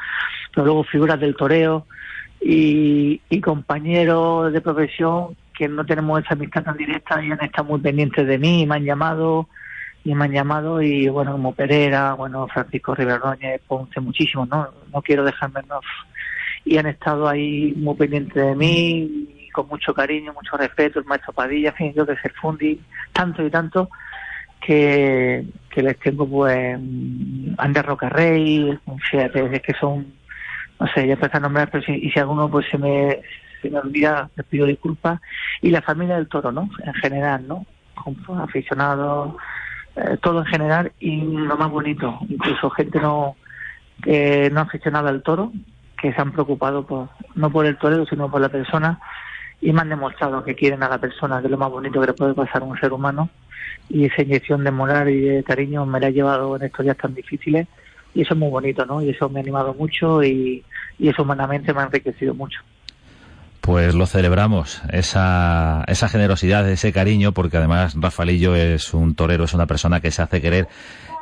[0.54, 1.86] pero luego figuras del toreo
[2.42, 7.70] y, y compañeros de profesión que no tenemos esa amistad tan directa y han estado
[7.70, 9.48] muy pendientes de mí, me han llamado,
[10.06, 14.70] y me han llamado y bueno, como Pereira, bueno, Francisco Riverdóñez, Ponce, muchísimos, ¿no?
[14.94, 15.62] No quiero dejarme
[16.63, 21.06] Y han estado ahí muy pendientes de mí, y con mucho cariño, mucho respeto, el
[21.06, 22.80] maestro Padilla, en fin, yo que ser fundi,
[23.13, 23.89] tanto y tanto,
[24.62, 26.78] que, que les tengo pues
[27.58, 28.78] Ander Rocarrey,
[29.10, 30.13] fíjate, es que son,
[30.80, 33.22] no sé, ya empecé a nombrar, pero y si alguno pues se me,
[33.69, 35.21] me olvida, les pido disculpas,
[35.62, 36.69] y la familia del toro, ¿no?
[36.84, 37.65] En general, ¿no?
[38.41, 39.36] Aficionados,
[39.95, 43.36] eh, todo en general, y lo más bonito, incluso gente no
[44.06, 45.51] no aficionada al toro,
[45.99, 48.99] que se han preocupado por, no por el torero, sino por la persona,
[49.62, 52.08] y me han demostrado que quieren a la persona, que es lo más bonito que
[52.08, 53.30] le puede pasar a un ser humano,
[53.89, 56.97] y esa inyección de moral y de cariño me la ha llevado en estos días
[56.97, 57.67] tan difíciles,
[58.13, 59.01] y eso es muy bonito, ¿no?
[59.01, 60.63] Y eso me ha animado mucho y,
[60.99, 62.60] y eso humanamente me ha enriquecido mucho.
[63.65, 69.56] Pues lo celebramos, esa, esa generosidad, ese cariño, porque además Rafaelillo es un torero, es
[69.56, 70.67] una persona que se hace querer.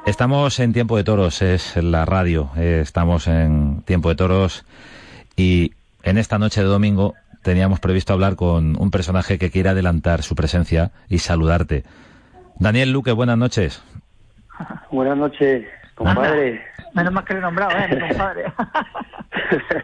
[0.06, 4.66] Estamos en Tiempo de Toros, es la radio, eh, estamos en Tiempo de Toros
[5.38, 5.72] y
[6.04, 10.36] en esta noche de domingo teníamos previsto hablar con un personaje que quiere adelantar su
[10.36, 11.86] presencia y saludarte.
[12.60, 13.82] Daniel Luque, buenas noches.
[14.92, 16.62] Buenas noches, compadre.
[16.94, 18.06] Menos más que le he nombrado, ¿eh?
[18.10, 18.54] compadre.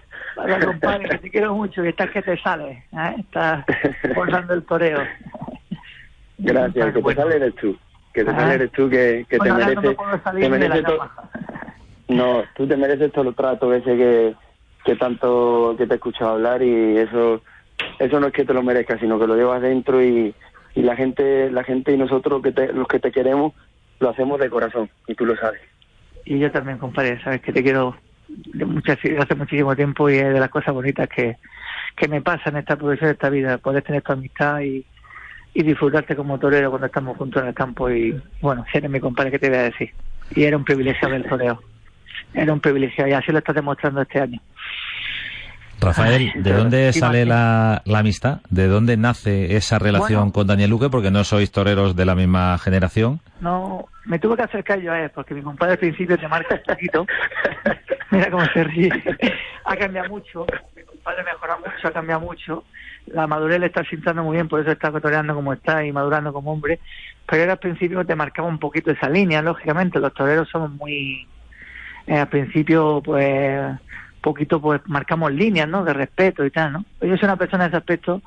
[0.39, 2.84] Vaya, compadre, que te quiero mucho y estás que te sale.
[2.93, 3.15] ¿eh?
[3.19, 3.65] Estás
[4.13, 4.99] forzando el toreo.
[6.38, 7.78] Gracias, que te sale eres tú.
[8.13, 9.97] Que te sale eres tú, que, que te mereces.
[9.97, 11.10] No, te mereces todo,
[12.08, 14.36] no, tú te mereces todo el trato ese que,
[14.86, 17.41] que tanto que te he escuchado hablar y eso
[17.99, 20.34] eso no es que te lo merezcas, sino que lo llevas dentro y,
[20.75, 23.54] y la gente la gente y nosotros que te, los que te queremos
[23.99, 25.62] lo hacemos de corazón y tú lo sabes.
[26.25, 27.95] Y yo también, compadre, sabes que te quiero
[28.29, 31.37] de muchas, hace muchísimo tiempo y es de las cosas bonitas que,
[31.95, 34.85] que me pasa en esta profesión, esta vida, poder tener tu amistad y,
[35.53, 38.99] y disfrutarte como torero cuando estamos juntos en el campo y bueno, si eres mi
[38.99, 39.91] compadre, ¿qué te voy a decir?
[40.35, 41.61] Y era un privilegio del toreo,
[42.33, 44.39] era un privilegio y así lo estás demostrando este año.
[45.81, 48.39] Rafael, ¿de dónde sale la, la, amistad?
[48.49, 50.89] ¿De dónde nace esa relación con Daniel Luque?
[50.89, 53.21] Porque no sois toreros de la misma generación.
[53.39, 56.55] No, me tuve que acercar yo a él, porque mi compadre al principio te marca
[56.55, 57.05] un poquito.
[58.11, 58.91] Mira cómo se ríe.
[59.65, 60.45] ha cambiado mucho.
[60.75, 62.63] Mi compadre mejora mucho, ha cambiado mucho.
[63.07, 66.33] La madurez le está sintiendo muy bien, por eso está toreando como está y madurando
[66.33, 66.79] como hombre.
[67.27, 69.99] Pero él al principio te marcaba un poquito esa línea, lógicamente.
[69.99, 71.27] Los toreros somos muy.
[72.07, 73.77] Eh, al principio, pues
[74.21, 75.84] poquito pues marcamos líneas, ¿no?
[75.84, 76.86] De respeto y tal, ¿no?
[77.01, 78.21] Yo soy una persona de ese aspecto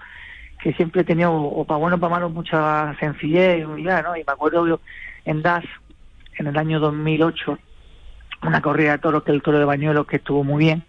[0.62, 4.16] que siempre he tenido, o para bueno o para malo, mucha sencillez y humildad, ¿no?
[4.16, 4.80] Y me acuerdo yo
[5.24, 5.64] en DAS,
[6.38, 7.58] en el año 2008,
[8.44, 10.84] una corrida de toros que el toro de Bañuelos que estuvo muy bien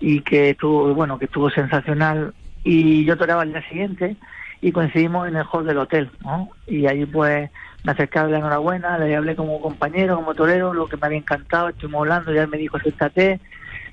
[0.00, 4.16] y que estuvo, bueno, que estuvo sensacional y yo toreaba el día siguiente
[4.60, 6.50] y coincidimos en el hall del hotel, ¿no?
[6.66, 7.50] Y ahí pues
[7.84, 11.18] me acerqué a la enhorabuena, le hablé como compañero, como torero, lo que me había
[11.18, 13.40] encantado, estuvimos hablando, ya me dijo, siéntate,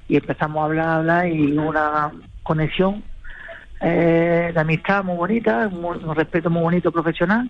[0.07, 2.11] y empezamos a hablar, hablar y una
[2.43, 3.03] conexión
[3.81, 7.49] eh, de amistad muy bonita, un, respeto muy bonito profesional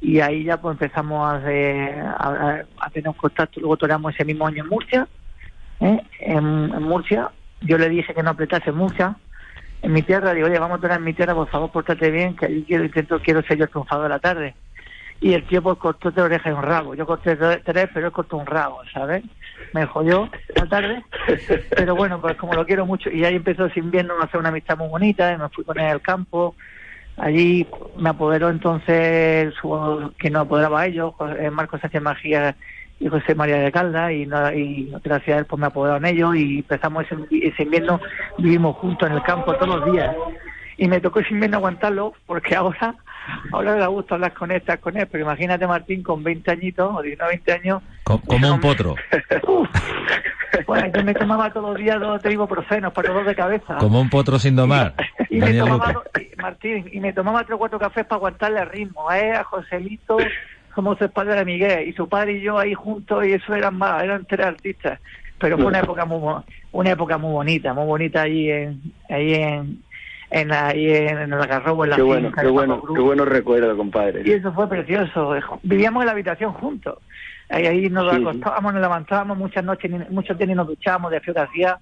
[0.00, 4.62] y ahí ya pues empezamos a, a, tener un contacto, luego toreamos ese mismo año
[4.62, 5.08] en Murcia,
[5.80, 6.00] ¿eh?
[6.20, 7.30] en, Murcia,
[7.60, 9.16] yo le dije que no apretase Murcia,
[9.82, 12.36] en mi tierra, digo, oye, vamos a torear en mi tierra, por favor, pórtate bien,
[12.36, 14.54] que allí quiero, intento, quiero ser yo el triunfador de la tarde.
[15.20, 18.12] Y el tío pues cortó tres orejas y un rabo, yo corté tres, pero él
[18.12, 19.22] cortó un rabo, ¿sabes?
[19.74, 21.04] me jodió la tarde,
[21.70, 24.50] pero bueno, pues como lo quiero mucho, y ahí empezó sin invierno a hacer una
[24.50, 26.54] amistad muy bonita, y me fui con él al campo,
[27.16, 32.56] allí me apoderó entonces su, que no apoderaba a ellos, eh, Marcos Sánchez Magía
[33.00, 36.58] y José María de Calda, y, y gracias a él pues me apoderaron ellos, y
[36.58, 38.00] empezamos ese, ese invierno,
[38.38, 40.14] vivimos juntos en el campo todos los días,
[40.76, 42.94] y me tocó ese invierno aguantarlo, porque ahora
[43.52, 47.02] ahora da gusto hablar con esta, con él, pero imagínate Martín con 20 añitos o
[47.02, 47.82] 19, 20 años.
[48.04, 48.94] Como, un potro.
[50.66, 53.76] bueno, yo me tomaba todos los días dos ibuprofenos para dolor de cabeza.
[53.78, 54.94] Como un potro sin domar.
[55.30, 56.02] Y, me tomaba,
[56.36, 59.32] Martín, y me tomaba tres o cuatro cafés para aguantarle el ritmo, ¿eh?
[59.32, 60.18] A Joselito,
[60.74, 63.76] como su padre de Miguel, y su padre y yo ahí juntos, y eso eran
[63.76, 65.00] más, eran tres artistas.
[65.38, 66.20] Pero fue una época muy,
[66.72, 69.82] una época muy bonita, muy bonita ahí en, ahí en,
[70.34, 74.22] en, ahí en, el Algarrobo, en la qué bueno, qué bueno, qué bueno recuerdo, compadre.
[74.24, 75.32] Y eso fue precioso.
[75.62, 76.98] Vivíamos en la habitación juntos.
[77.48, 81.40] Ahí, ahí nos acostábamos, nos levantábamos muchas noches, muchos días nos duchábamos de frío que
[81.40, 81.78] hacía,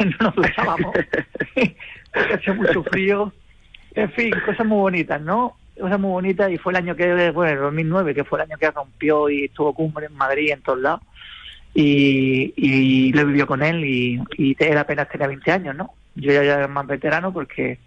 [0.00, 0.92] no nos duchábamos,
[2.14, 3.32] porque hacía mucho frío.
[3.94, 5.56] En fin, cosas muy bonitas, ¿no?
[5.78, 8.58] cosas muy bonitas y fue el año que, bueno, el 2009, que fue el año
[8.58, 11.00] que rompió y estuvo cumbre en Madrid, en todos lados.
[11.74, 15.94] Y, y lo vivió con él y, y él apenas tenía 20 años, ¿no?
[16.14, 17.78] Yo ya era más veterano porque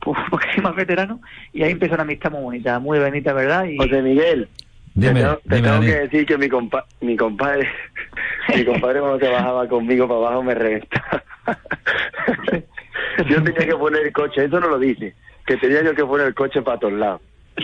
[0.30, 1.20] porque soy más veterano
[1.52, 3.64] y ahí empezó una amistad muy bonita, muy bonita, ¿verdad?
[3.64, 3.76] Y...
[3.76, 4.48] José Miguel,
[4.94, 5.86] Dime, te, dime, tengo Dani.
[5.86, 7.68] que decir que mi, compa mi compadre,
[8.54, 11.22] mi compadre cuando se bajaba conmigo para abajo me reventaba.
[13.28, 15.14] yo tenía que poner el coche, eso no lo dice,
[15.46, 17.20] que tenía yo que poner el coche para todos lados.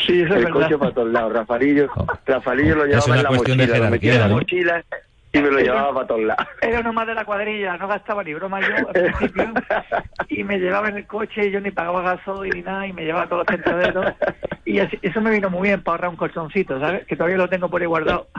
[0.07, 1.33] Sí, eso es el coche para todos lados.
[1.33, 2.07] Rafarillo, Oh.
[2.27, 4.85] Rafarillo lo llevaba una en la mochila, lo metía en la mochila
[5.35, 6.47] y me lo llevaba para todos lados.
[6.63, 9.53] Era uno más de la cuadrilla, no gastaba ni broma yo al principio
[10.29, 13.05] y me llevaba en el coche y yo ni pagaba gasoil ni nada y me
[13.05, 14.15] llevaba todos los tentaderos
[14.65, 17.05] y así- eso me vino muy bien para ahorrar un colchoncito, ¿sabes?
[17.07, 18.29] Que todavía lo tengo por ahí guardado.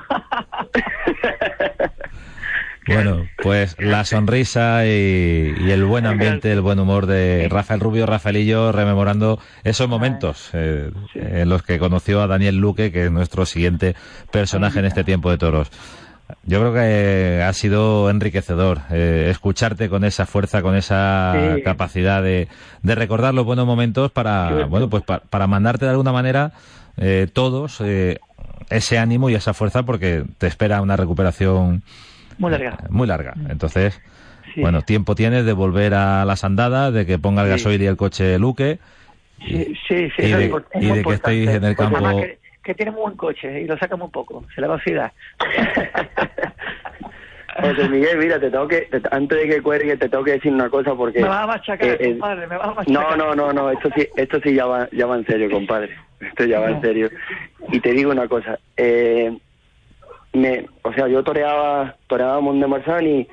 [2.87, 8.05] Bueno, pues la sonrisa y, y el buen ambiente, el buen humor de Rafael Rubio,
[8.05, 13.47] Rafaelillo, rememorando esos momentos eh, en los que conoció a Daniel Luque, que es nuestro
[13.47, 13.95] siguiente
[14.31, 15.71] personaje en este tiempo de toros.
[16.43, 21.61] Yo creo que ha sido enriquecedor eh, escucharte con esa fuerza, con esa Sí.
[21.61, 22.47] capacidad de,
[22.81, 26.51] de recordar los buenos momentos para, bueno, pues pa- para mandarte de alguna manera
[26.97, 28.19] eh, todos eh,
[28.69, 31.83] ese ánimo y esa fuerza porque te espera una recuperación
[32.39, 32.77] Muy larga.
[32.89, 33.33] muy larga.
[33.49, 33.99] Entonces,
[34.53, 34.61] Sí.
[34.61, 37.51] bueno, tiempo tienes de volver a las andadas, de que ponga el Sí.
[37.51, 38.79] gasoil y el coche Luque.
[39.45, 42.21] Sí, sí, sí, y de- es y que estéis en el Pues campo-
[42.65, 45.13] que, tiene muy buen coche y lo saca muy poco, se le va a oxidar.
[47.57, 50.51] José Miguel, mira, te tengo que, te- antes de que cuelgue, te tengo que decir
[50.51, 51.21] una cosa porque...
[51.21, 53.17] me vas a machacar, eh, eh, compadre, me vas a machacar.
[53.17, 55.95] No, no, no, no, esto sí, esto sí ya va, ya va en serio, compadre.
[56.19, 57.09] Esto ya va en serio.
[57.71, 59.37] Y te digo una cosa, eh,
[60.33, 63.27] me, o sea, yo toreaba, toreaba Montemarsan y,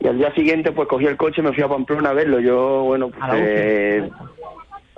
[0.00, 2.40] y al día siguiente pues cogí el coche y me fui a Pamplona a verlo.
[2.40, 4.10] Yo, bueno, pues, la eh,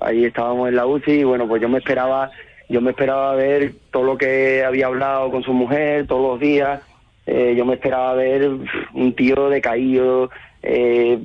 [0.01, 2.31] ahí estábamos en la UCI y bueno, pues yo me esperaba,
[2.69, 6.81] yo me esperaba ver todo lo que había hablado con su mujer todos los días.
[7.27, 8.51] Eh, yo me esperaba ver
[8.93, 10.31] un tío decaído,
[10.63, 11.19] eh,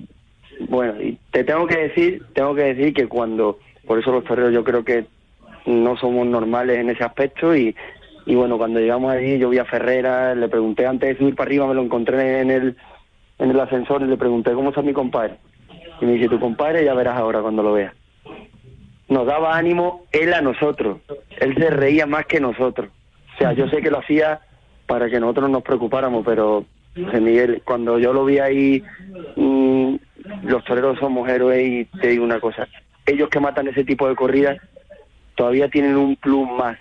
[0.68, 4.54] bueno, y te tengo que decir, tengo que decir que cuando, por eso los toreros
[4.54, 5.06] yo creo que
[5.66, 7.76] no somos normales en ese aspecto y,
[8.26, 11.48] y bueno, cuando llegamos allí yo vi a Ferrera, le pregunté antes de subir para
[11.48, 12.76] arriba, me lo encontré en el,
[13.40, 15.36] en el ascensor y le pregunté cómo está mi compadre.
[16.02, 17.94] Y me dice, tu compadre ya verás ahora cuando lo veas.
[19.08, 21.00] Nos daba ánimo él a nosotros,
[21.40, 22.90] él se reía más que nosotros.
[23.36, 24.42] O sea, yo sé que lo hacía
[24.86, 28.84] para que nosotros nos preocupáramos, pero José Miguel, cuando yo lo vi ahí,
[29.36, 29.96] mm,
[30.44, 32.68] los toreros somos héroes y te digo una cosa,
[33.06, 34.58] ellos que matan ese tipo de corridas
[35.36, 36.78] todavía tienen un plus más,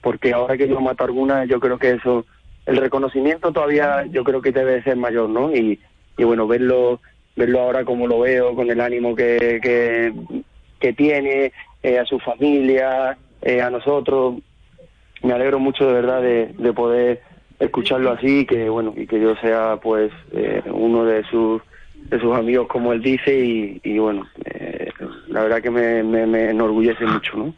[0.00, 2.26] porque ahora que yo mato alguna, yo creo que eso,
[2.64, 5.54] el reconocimiento todavía yo creo que debe ser mayor, ¿no?
[5.54, 5.78] Y,
[6.16, 7.00] y bueno, verlo
[7.36, 10.12] verlo ahora como lo veo, con el ánimo que, que,
[10.80, 13.16] que tiene, eh, a su familia,
[13.48, 14.34] eh, a nosotros,
[15.22, 17.22] me alegro mucho de verdad de, de poder
[17.58, 21.62] escucharlo así y que bueno y que yo sea pues eh, uno de sus
[22.10, 24.90] de sus amigos como él dice y, y bueno eh,
[25.28, 27.54] la verdad que me, me, me enorgullece mucho no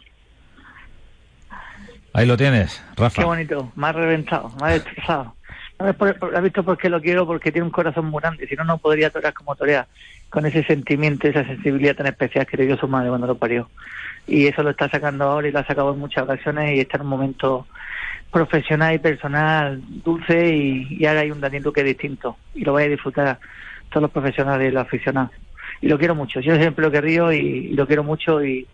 [2.15, 3.23] Ahí lo tienes, Rafa.
[3.23, 5.35] Qué bonito, me ha reventado, me ha destrozado.
[5.79, 7.27] No es por, por- ¿Has visto por qué lo quiero?
[7.27, 9.87] Porque tiene un corazón muy grande, si no, no podría torear como torea,
[10.29, 13.69] con ese sentimiento, esa sensibilidad tan especial que le dio su madre cuando lo parió.
[14.29, 16.99] Y eso lo está sacando ahora y lo ha sacado en muchas ocasiones y está
[16.99, 17.67] en un momento
[18.31, 22.91] profesional y personal dulce y, ahora hay un Daniel Duque distinto y lo vais a
[22.91, 23.39] disfrutar
[23.89, 25.31] todos los profesionales y los aficionados.
[25.81, 28.67] Y lo quiero mucho, yo siempre lo querría y, y lo quiero mucho y,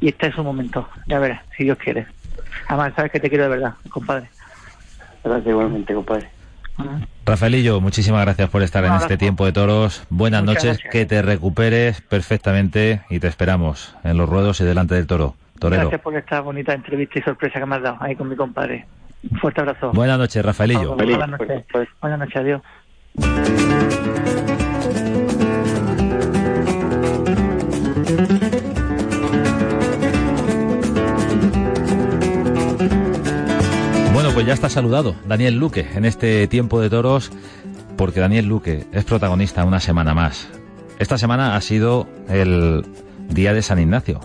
[0.00, 2.06] y está en su momento, ya verás, si Dios quiere.
[2.66, 4.28] Además, sabes que te quiero de verdad, compadre.
[5.22, 6.37] gracias igualmente compadre
[7.24, 10.04] Rafaelillo, muchísimas gracias por estar en este tiempo de toros.
[10.08, 10.92] Buenas Muchas noches, gracias.
[10.92, 15.34] que te recuperes perfectamente y te esperamos en los ruedos y delante del toro.
[15.58, 15.82] Torero.
[15.82, 18.86] Gracias por esta bonita entrevista y sorpresa que me has dado ahí con mi compadre.
[19.30, 19.90] Un fuerte abrazo.
[19.92, 20.94] Buenas noches, Rafaelillo.
[20.94, 21.64] Buenas noches.
[22.00, 22.62] Buenas noches, adiós.
[34.38, 37.32] Pues ya está saludado Daniel Luque en este tiempo de toros,
[37.96, 40.46] porque Daniel Luque es protagonista una semana más.
[41.00, 42.86] Esta semana ha sido el
[43.28, 44.20] día de San Ignacio,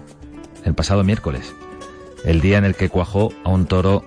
[0.65, 1.55] el pasado miércoles,
[2.25, 4.05] el día en el que cuajó a un toro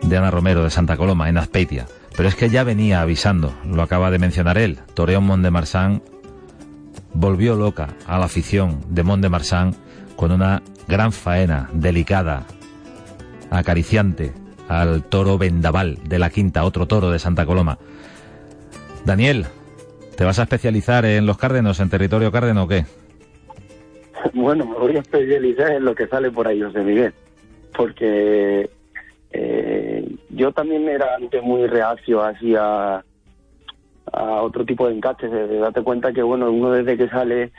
[0.00, 1.88] de Ana Romero de Santa Coloma, en Azpeitia.
[2.16, 6.02] Pero es que ya venía avisando, lo acaba de mencionar él, Toreón Mont de Marsan
[7.14, 9.74] volvió loca a la afición de Mont de Marsan
[10.14, 12.46] con una gran faena, delicada,
[13.50, 14.32] acariciante
[14.68, 17.78] al toro vendaval de la quinta, otro toro de Santa Coloma.
[19.04, 19.46] Daniel,
[20.16, 22.84] ¿te vas a especializar en los cárdenos, en territorio cárdeno o qué?
[24.34, 27.14] bueno, me voy a especializar en lo que sale por ahí, José Miguel,
[27.74, 28.68] porque
[29.32, 33.02] eh, yo también era antes muy reacio hacia
[34.12, 35.30] a otro tipo de encastes.
[35.30, 37.52] De, date cuenta que, bueno, uno desde que sale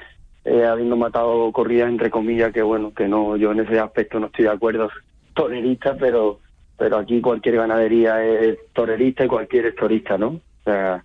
[0.46, 4.28] eh, habiendo matado corridas, entre comillas, que, bueno, que no, yo en ese aspecto no
[4.28, 4.90] estoy de acuerdo,
[5.34, 6.40] torerista, pero
[6.80, 10.28] pero aquí cualquier ganadería es torerista y cualquier es torista, ¿no?
[10.28, 11.04] O sea,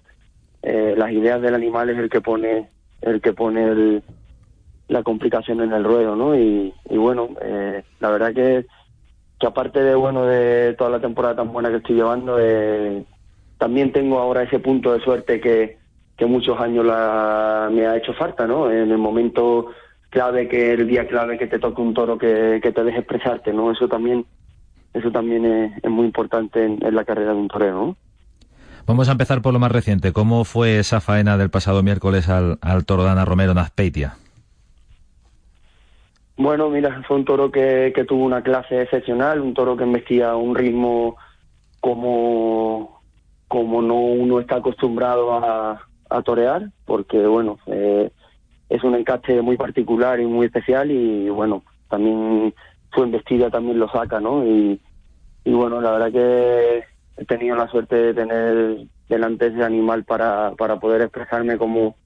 [0.63, 2.71] eh, las ideas del animal es el que pone
[3.03, 4.01] el que pone
[4.89, 6.35] la complicación en el ruedo, ¿no?
[6.37, 8.67] Y, bueno, eh, la verdad que,
[9.39, 13.05] que aparte de bueno de toda la temporada tan buena que estoy llevando, eh,
[13.59, 15.77] también tengo ahora ese punto de suerte que,
[16.17, 18.71] que muchos años la, me ha hecho falta, ¿no?
[18.71, 19.73] En el momento
[20.09, 23.53] clave, que el día clave que te toque un toro que, que te deje expresarte,
[23.53, 23.73] ¿no?
[23.73, 24.25] Eso también
[24.95, 27.97] eso también es, muy importante en, la carrera de un torero, ¿no?
[28.87, 30.13] Vamos a empezar por lo más reciente.
[30.13, 34.15] ¿Cómo fue esa faena del pasado miércoles al, al toro de Ana Romero en Azpeitia?
[36.37, 40.35] Bueno, mira, fue un toro que, que tuvo una clase excepcional, un toro que embestía
[40.37, 41.17] un ritmo
[41.81, 43.01] como,
[43.49, 45.81] como no uno está acostumbrado a,
[46.11, 48.11] a torear, porque bueno, eh,
[48.69, 52.55] es un encaste muy particular y muy especial y bueno, también
[52.95, 54.47] su investida también lo saca, ¿no?
[54.47, 54.81] Y,
[55.45, 56.85] y bueno, la verdad que
[57.17, 61.97] he tenido la suerte de tener delante ese animal para, para poder expresarme como,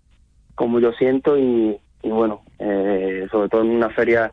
[0.55, 4.33] como yo siento y, y bueno, eh, sobre todo en una feria,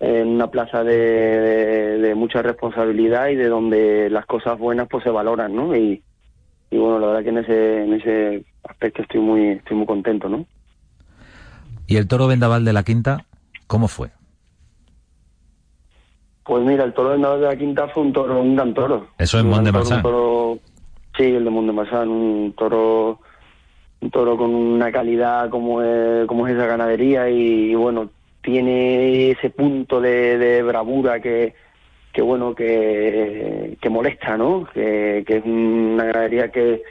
[0.00, 5.10] en una plaza de, de, mucha responsabilidad y de donde las cosas buenas pues se
[5.10, 5.74] valoran, ¿no?
[5.74, 6.02] Y,
[6.70, 10.28] y bueno, la verdad que en ese, en ese aspecto estoy muy, estoy muy contento,
[10.28, 10.46] ¿no?
[11.86, 13.24] ¿Y el toro vendaval de la quinta,
[13.66, 14.10] cómo fue?
[16.46, 19.08] Pues mira, el toro vendaval de la quinta fue un toro, un gran toro.
[19.18, 19.72] Eso es de
[21.16, 23.20] Sí, el de Mont de Marsan, un toro
[24.00, 28.10] un toro con una calidad como es, como es esa ganadería y, bueno,
[28.42, 31.54] tiene ese punto de, bravura que,
[32.12, 34.68] que bueno, que, que molesta, ¿no?
[34.72, 36.82] Que, que es una ganadería que,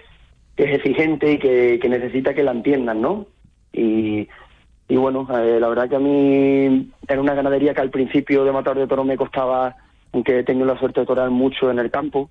[0.56, 3.28] que es exigente y que, que necesita que la entiendan, ¿no?
[3.72, 4.28] Y,
[4.88, 8.52] y bueno, eh, la verdad que a mí era una ganadería que al principio de
[8.52, 9.76] matar de toro me costaba,
[10.12, 12.30] aunque he tenido la suerte de torar mucho en el campo,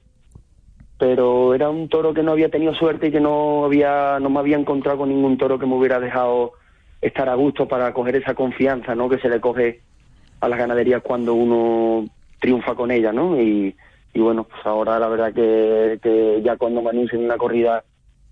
[0.99, 4.39] pero era un toro que no había tenido suerte y que no había no me
[4.39, 6.53] había encontrado con ningún toro que me hubiera dejado
[7.01, 9.81] estar a gusto para coger esa confianza no que se le coge
[10.41, 12.09] a las ganaderías cuando uno
[12.41, 13.75] triunfa con ella no y,
[14.13, 17.85] y bueno pues ahora la verdad que, ya cuando me anuncien una corrida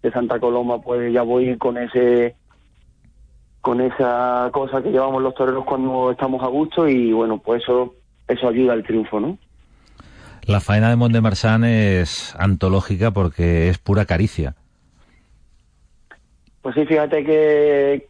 [0.02, 2.36] de Santa Coloma pues ya voy con ese
[3.62, 7.94] con esa cosa que llevamos los toreros cuando estamos a gusto y bueno pues eso
[8.28, 9.38] eso ayuda al triunfo no
[10.46, 14.56] la faena de Mont de Marsan es antológica porque es pura caricia.
[16.60, 18.08] Pues sí, fíjate que,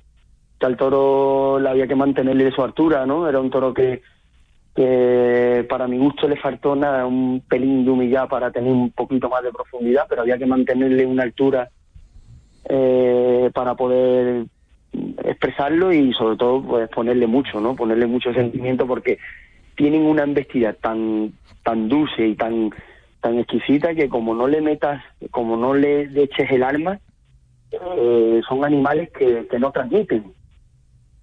[0.61, 3.29] al toro le había que mantenerle su altura, ¿no?
[3.29, 4.01] Era un toro que,
[4.75, 9.29] que para mi gusto le faltó nada, un pelín de humillar para tener un poquito
[9.29, 11.69] más de profundidad, pero había que mantenerle una altura
[12.65, 14.47] eh, para poder
[15.24, 17.74] expresarlo y sobre todo pues ponerle mucho, ¿no?
[17.74, 19.18] Ponerle mucho sentimiento porque
[19.76, 21.32] tienen una embestida tan
[21.64, 22.70] tan dulce y tan
[23.20, 26.99] tan exquisita que como no le metas, como no le, eches el alma,
[27.70, 30.24] eh, son animales que, que no transmiten.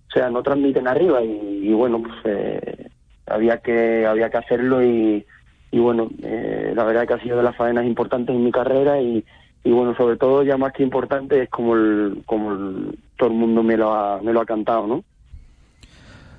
[0.07, 2.89] O sea, no transmiten arriba y, bueno, pues eh,
[3.27, 5.23] había que había que hacerlo y,
[5.71, 8.99] y bueno, eh, la verdad que ha sido de las faenas importantes en mi carrera
[8.99, 9.23] y,
[9.63, 13.61] y bueno, sobre todo ya más que importante es como el, como todo el mundo
[13.61, 15.03] me lo ha, me lo ha cantado, ¿no?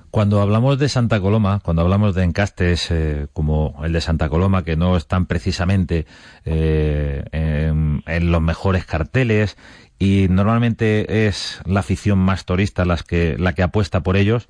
[0.09, 4.65] Cuando hablamos de Santa Coloma, cuando hablamos de encastes eh, como el de Santa Coloma,
[4.65, 6.05] que no están precisamente
[6.43, 9.55] eh, en, los mejores carteles
[9.99, 14.49] y normalmente es la afición más turista la que apuesta por ellos,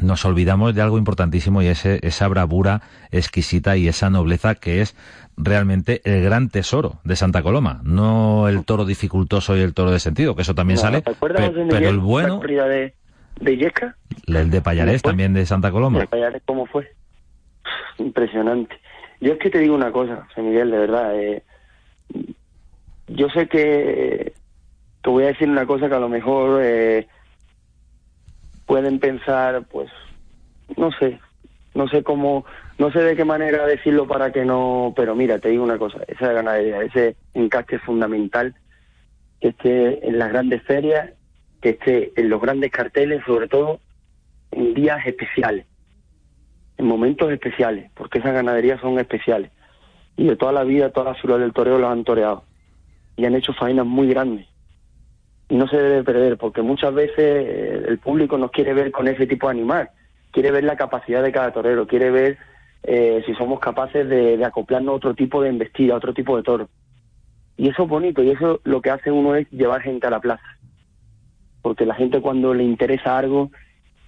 [0.00, 4.96] nos olvidamos de algo importantísimo y es esa bravura exquisita y esa nobleza que es
[5.36, 10.00] realmente el gran tesoro de Santa Coloma, no el toro dificultoso y el toro de
[10.00, 11.38] sentido, que eso también sale, pero
[11.78, 13.96] el bueno de Yesca.
[14.26, 16.00] El de Payarés también de Santa Coloma.
[16.00, 16.90] De Payarés, ¿cómo fue?
[17.98, 18.76] Impresionante.
[19.20, 21.20] Yo es que te digo una cosa, José Miguel, de verdad.
[21.20, 21.42] Eh,
[23.08, 24.32] yo sé que
[25.02, 27.08] te voy a decir una cosa que a lo mejor eh,
[28.68, 29.90] pueden pensar, pues,
[30.76, 31.18] no sé,
[31.74, 32.44] no sé cómo,
[32.76, 35.98] no sé de qué manera decirlo para que no, pero mira, te digo una cosa,
[36.06, 38.54] esa ganadería, ese encaje fundamental
[39.40, 41.10] que esté en las grandes ferias
[41.62, 43.80] que esté en los grandes carteles, sobre todo
[44.50, 45.66] en días especiales,
[46.76, 49.50] en momentos especiales, porque esas ganaderías son especiales.
[50.16, 52.44] Y de toda la vida, todas las ciudades del toreo las han toreado.
[53.16, 54.46] Y han hecho faenas muy grandes.
[55.50, 59.26] No se debe perder, porque muchas veces eh, el público nos quiere ver con ese
[59.26, 59.90] tipo de animal.
[60.30, 62.38] quiere ver la capacidad de cada torero, quiere ver
[62.82, 66.42] eh, si somos capaces de, acoplarnos a otro tipo de embestida, a otro tipo de
[66.42, 66.68] toro.
[67.56, 70.20] Y eso es bonito, y eso lo que hace uno es llevar gente a la
[70.20, 70.44] plaza.
[71.62, 73.50] Porque la gente cuando le interesa algo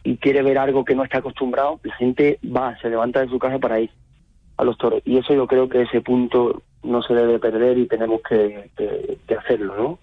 [0.04, 3.38] y quiere ver algo que no está acostumbrado, la gente va, se levanta de su
[3.38, 3.90] casa para ir
[4.56, 5.02] a los toros.
[5.04, 8.70] Y eso yo creo que ese punto no se debe perder y tenemos que,
[9.36, 9.98] hacerlo, ¿no?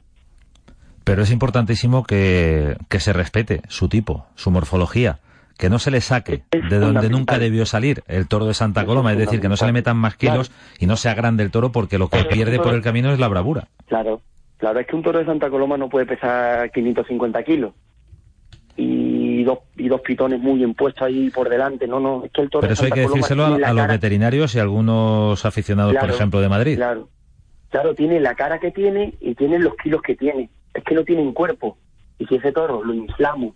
[1.08, 5.20] Pero es importantísimo que, que se respete su tipo, su morfología
[5.58, 9.12] que no se le saque de donde nunca debió salir el toro de Santa Coloma,
[9.14, 11.72] es decir, que no se le metan más kilos y no se agrande el toro
[11.72, 13.68] porque lo que pierde por el camino es la bravura.
[13.88, 14.22] Claro,
[14.58, 17.74] claro, es que un toro de Santa Coloma no puede pesar 550 kilos.
[18.76, 22.42] Y dos, y dos pitones muy bien puestos ahí por delante, no, no, es que
[22.42, 26.12] el toro Pero eso hay que decírselo a, los veterinarios y a algunos aficionados, por
[26.12, 26.76] ejemplo, de Madrid.
[26.76, 27.10] Claro,
[27.72, 31.04] claro, tiene la cara que tiene y tiene los kilos que tiene, es que no
[31.04, 31.78] tiene un cuerpo
[32.18, 33.54] y si ese toro lo inflamos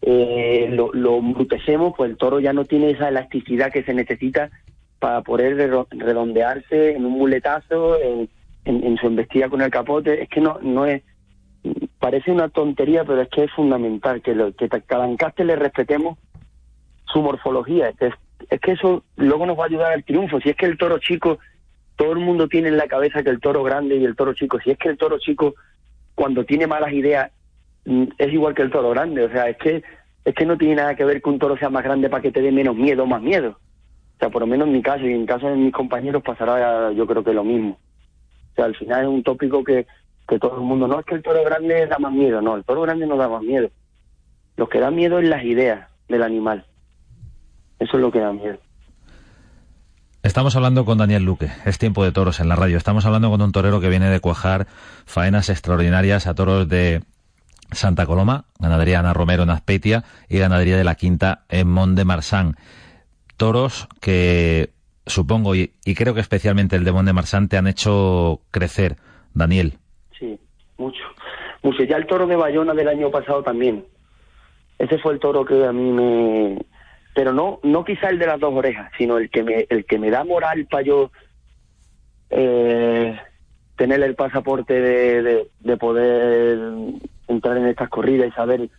[0.00, 4.50] eh, lo, embrutecemos, pues el toro ya no tiene esa elasticidad que se necesita
[4.98, 5.56] para poder
[5.90, 8.28] redondearse en un muletazo, en,
[8.98, 10.22] su embestida con el capote.
[10.22, 11.02] Es que no, no es,
[11.98, 16.18] parece una tontería, pero es que es fundamental que, lo, que cada encaste le respetemos
[17.12, 17.88] su morfología.
[17.88, 18.12] Es,
[18.50, 20.40] es que eso luego nos va a ayudar al triunfo.
[20.40, 21.38] Si es que el toro chico,
[21.96, 24.60] todo el mundo tiene en la cabeza que el toro grande y el toro chico,
[24.60, 25.54] si es que el toro chico,
[26.18, 27.30] cuando tiene malas ideas,
[27.88, 29.82] Mm, es igual que el toro grande, o sea, es que
[30.24, 32.30] es que no tiene nada que ver que un toro sea más grande para que
[32.30, 33.52] te dé menos miedo o más miedo.
[33.52, 36.92] O sea, por lo menos en mi caso y en caso de mis compañeros pasará
[36.92, 37.78] yo creo que lo mismo.
[38.52, 39.86] O sea, al final es un tópico que,
[40.28, 42.64] que todo el mundo, no es que el toro grande da más miedo, no, el
[42.64, 43.70] toro grande no da más miedo.
[44.56, 46.66] Lo que da miedo es las ideas del animal.
[47.78, 48.58] Eso es lo que da miedo.
[50.24, 52.76] Estamos hablando con Daniel Luque, es tiempo de toros en la radio.
[52.76, 54.66] Estamos hablando con un torero que viene de cuajar
[55.06, 57.02] faenas extraordinarias a toros de
[57.70, 62.04] Santa Coloma, ganadería Ana Romero en Azpeitia y ganadería de la Quinta en Mont de
[62.04, 62.56] Marsan.
[63.36, 64.70] Toros que
[65.06, 68.96] supongo y, creo que especialmente el de Mont de Marsan te han hecho crecer,
[69.34, 69.78] Daniel.
[70.18, 70.36] Sí,
[70.78, 71.04] mucho.
[71.62, 71.84] Mucho.
[71.84, 73.84] Ya el toro de Bayona del año pasado también.
[74.80, 76.58] Ese fue el toro que a mí me...
[77.18, 79.98] Pero no, no quizá el de las dos orejas, sino el que me, el que
[79.98, 81.10] me da moral para yo
[82.30, 83.18] eh,
[83.74, 86.60] tener el pasaporte de, de poder
[87.26, 88.70] entrar en estas corridas y saber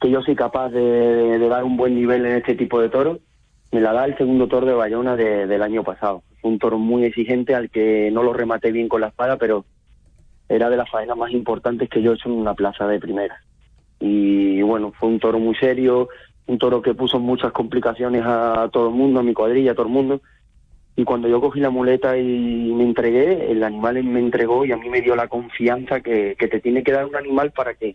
[0.00, 3.20] que yo soy capaz de, dar un buen nivel en este tipo de toros,
[3.70, 6.24] me la da el segundo toro de Bayona del año pasado.
[6.42, 9.64] un toro muy exigente al que no lo rematé bien con la espada, pero
[10.48, 13.40] era de las faenas más importantes que yo he hecho en una plaza de primera.
[14.00, 16.08] Y bueno, fue un toro muy serio,
[16.50, 19.86] un toro que puso muchas complicaciones a todo el mundo, a mi cuadrilla, a todo
[19.86, 20.20] el mundo.
[20.96, 24.76] Y cuando yo cogí la muleta y me entregué, el animal me entregó y a
[24.76, 27.94] mí me dio la confianza que, te tiene que dar un animal para que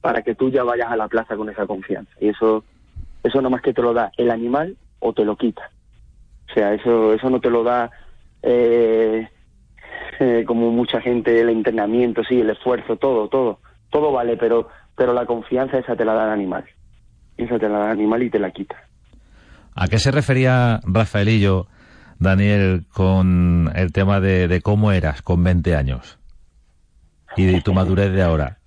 [0.00, 2.12] para que tú ya vayas a la plaza con esa confianza.
[2.20, 2.62] Y eso
[3.24, 5.68] eso más que te lo da el animal o te lo quita.
[6.48, 7.90] O sea, eso eso no te lo da
[8.42, 9.28] eh,
[10.20, 13.58] eh, como mucha gente el entrenamiento, sí, el esfuerzo, todo, todo,
[13.90, 16.64] todo vale, pero pero la confianza esa te la da el animal.
[17.36, 18.76] Esa te la da el animal y te la quita.
[19.74, 21.66] ¿A qué se refería Rafaelillo
[22.18, 26.18] Daniel, con el tema de, cómo eras con 20 años
[27.36, 28.58] y de tu madurez de ahora?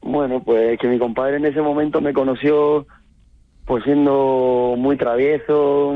[0.00, 2.86] Bueno, pues que mi compadre en ese momento me conoció
[3.64, 5.94] pues siendo muy travieso,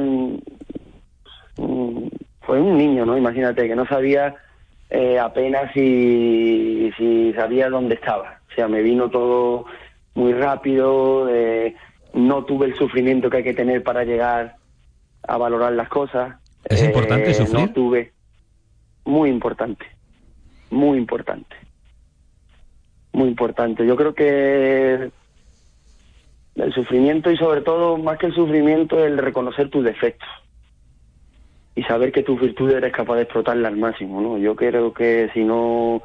[1.57, 3.19] fue un niño, ¿no?
[3.19, 4.37] Imagínate que no sabía
[4.89, 8.41] eh, apenas si, si sabía dónde estaba.
[8.51, 9.67] O sea, me vino todo
[10.17, 11.77] muy rápido, eh,
[12.15, 14.57] no tuve el sufrimiento que hay que tener para llegar
[15.23, 16.37] a valorar las cosas.
[16.65, 17.61] ¿Es importante eh, sufrir?
[17.61, 18.13] No tuve.
[19.05, 19.85] Muy importante.
[20.71, 21.55] Muy importante.
[23.13, 23.87] Muy importante.
[23.87, 25.11] Yo creo que
[26.57, 30.29] el sufrimiento y sobre todo, más que el sufrimiento, el reconocer tus defectos
[31.75, 34.39] y saber que tus virtudes eres capaz de explotarlas al máximo, ¿no?
[34.39, 36.03] Yo creo que si no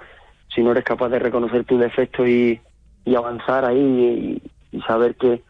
[0.54, 2.60] si no eres capaz de reconocer tus defectos y,
[3.06, 4.42] y avanzar ahí
[4.72, 5.42] y, saber que,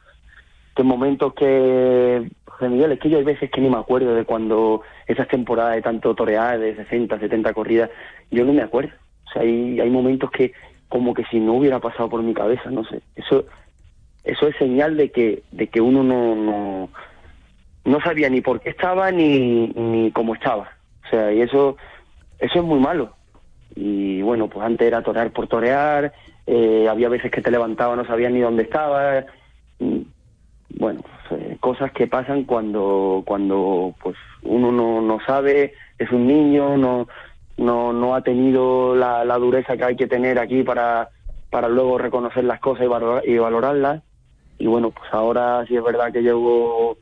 [0.75, 2.27] que momentos que
[2.69, 5.81] Miguel, es que yo hay veces que ni me acuerdo de cuando esas temporadas de
[5.81, 7.89] tanto torear, de 60, 70 corridas,
[8.29, 8.91] yo no me acuerdo.
[9.27, 10.53] O sea, hay, hay momentos que
[10.89, 13.01] como que si no hubiera pasado por mi cabeza, no sé.
[13.15, 13.45] Eso
[14.23, 16.89] eso es señal de que de que uno no no,
[17.85, 20.71] no sabía ni por qué estaba ni, ni cómo estaba.
[21.05, 21.77] O sea, y eso
[22.39, 23.13] eso es muy malo.
[23.75, 26.13] Y bueno, pues antes era torear por torear,
[26.53, 29.25] eh, había veces que te levantaba, no sabías ni dónde estaba.
[29.79, 36.77] Bueno, eh, cosas que pasan cuando cuando pues uno no, no sabe es un niño
[36.77, 37.07] no
[37.57, 41.09] no no ha tenido la, dureza que hay que tener aquí para
[41.49, 42.87] para luego reconocer las cosas
[43.25, 44.01] y, y valorarlas
[44.61, 46.95] y bueno, pues ahora sí es verdad que llevo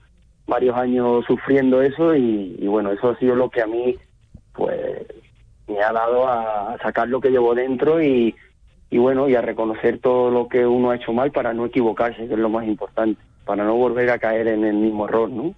[0.48, 3.98] varios años sufriendo eso y, bueno, eso ha sido lo que a mí
[4.54, 4.80] pues
[5.68, 8.34] me ha dado a, sacar lo que llevo dentro y,
[8.90, 12.28] y bueno, y a reconocer todo lo que uno ha hecho mal para no equivocarse,
[12.28, 15.54] que es lo más importante, para no volver a caer en el mismo error, ¿no?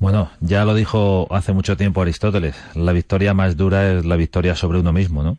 [0.00, 4.54] Bueno, ya lo dijo hace mucho tiempo Aristóteles, la victoria más dura es la victoria
[4.54, 5.38] sobre uno mismo, ¿no?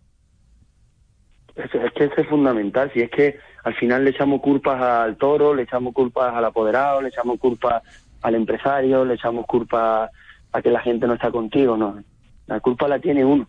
[1.56, 5.18] Es, es que eso es fundamental, si es que al final le echamos culpas al
[5.18, 7.82] toro, le echamos culpas al apoderado, le echamos culpas
[8.22, 10.12] al empresario, le echamos culpas
[10.52, 12.02] a que la gente no está contigo, no.
[12.46, 13.48] La culpa la tiene uno.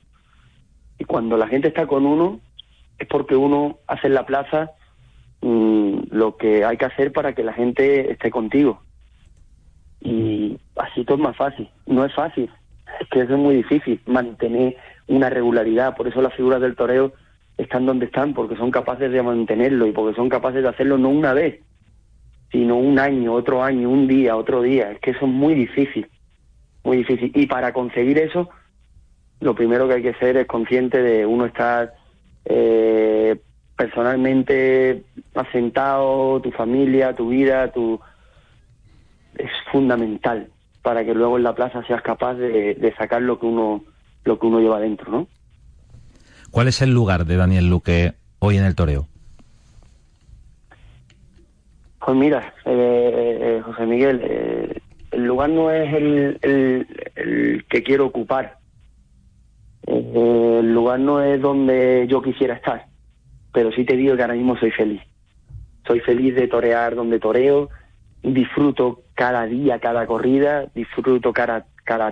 [0.99, 2.41] Y cuando la gente está con uno,
[2.99, 4.73] es porque uno hace en la plaza
[5.43, 8.81] mm, lo que hay que hacer para que la gente esté contigo.
[10.01, 11.69] Y así todo es más fácil.
[11.87, 12.51] No es fácil,
[13.01, 14.77] es que eso es muy difícil, mantener
[15.09, 15.97] una regularidad.
[15.97, 17.13] Por eso las figuras del toreo
[17.57, 21.09] están donde están, porque son capaces de mantenerlo y porque son capaces de hacerlo no
[21.09, 21.61] una vez,
[22.53, 24.93] sino un año, otro año, un día, otro día.
[24.93, 26.09] Es que eso es muy difícil,
[26.85, 27.33] muy difícil.
[27.35, 28.49] Y para conseguir eso,
[29.41, 31.95] lo primero que hay que ser es consciente de uno estar
[32.47, 33.37] eh,
[33.77, 35.03] personalmente
[35.35, 38.01] asentado, tu familia, tu vida, tu
[39.37, 40.49] es fundamental
[40.83, 43.85] para que luego en la plaza seas capaz de, de sacar lo que uno
[44.25, 45.29] lo que uno lleva dentro, ¿no?
[46.51, 49.07] ¿Cuál es el lugar de Daniel Luque hoy en el toreo?
[52.07, 54.81] Pues mira, eh, eh, José Miguel, eh,
[55.11, 58.59] el lugar no es el, el, que quiero ocupar.
[59.87, 62.87] El lugar no es donde yo quisiera estar,
[63.53, 65.01] pero sí te digo que ahora mismo soy feliz.
[65.87, 67.69] Soy feliz de torear donde toreo,
[68.23, 72.11] disfruto cada día, cada corrida, disfruto cada, cada,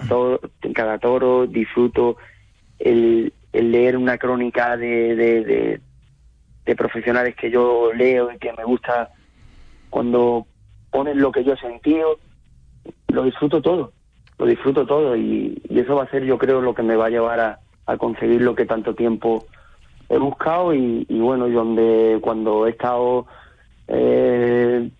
[0.73, 2.17] cada toro, disfruto
[2.79, 5.81] el, el leer una crónica de, de,
[6.65, 9.11] de, profesionales que yo leo y que me gusta
[9.91, 10.47] cuando
[10.91, 12.19] ponen lo que yo he sentido,
[13.09, 13.93] lo disfruto todo,
[14.39, 17.11] lo disfruto todo y, eso va a ser yo creo lo que me va a
[17.11, 19.47] llevar a, a conseguir lo que tanto tiempo
[20.09, 23.27] he buscado y, bueno, y donde cuando he estado
[23.89, 24.91] eh,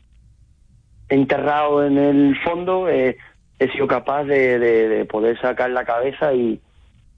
[1.09, 3.17] enterrado en el fondo eh,
[3.59, 6.61] he sido capaz de, de, poder sacar la cabeza y,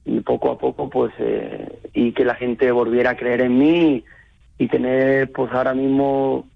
[0.05, 4.05] y poco a poco pues eh, y que la gente volviera a creer en mí
[4.59, 6.47] y, tener pues ahora mismo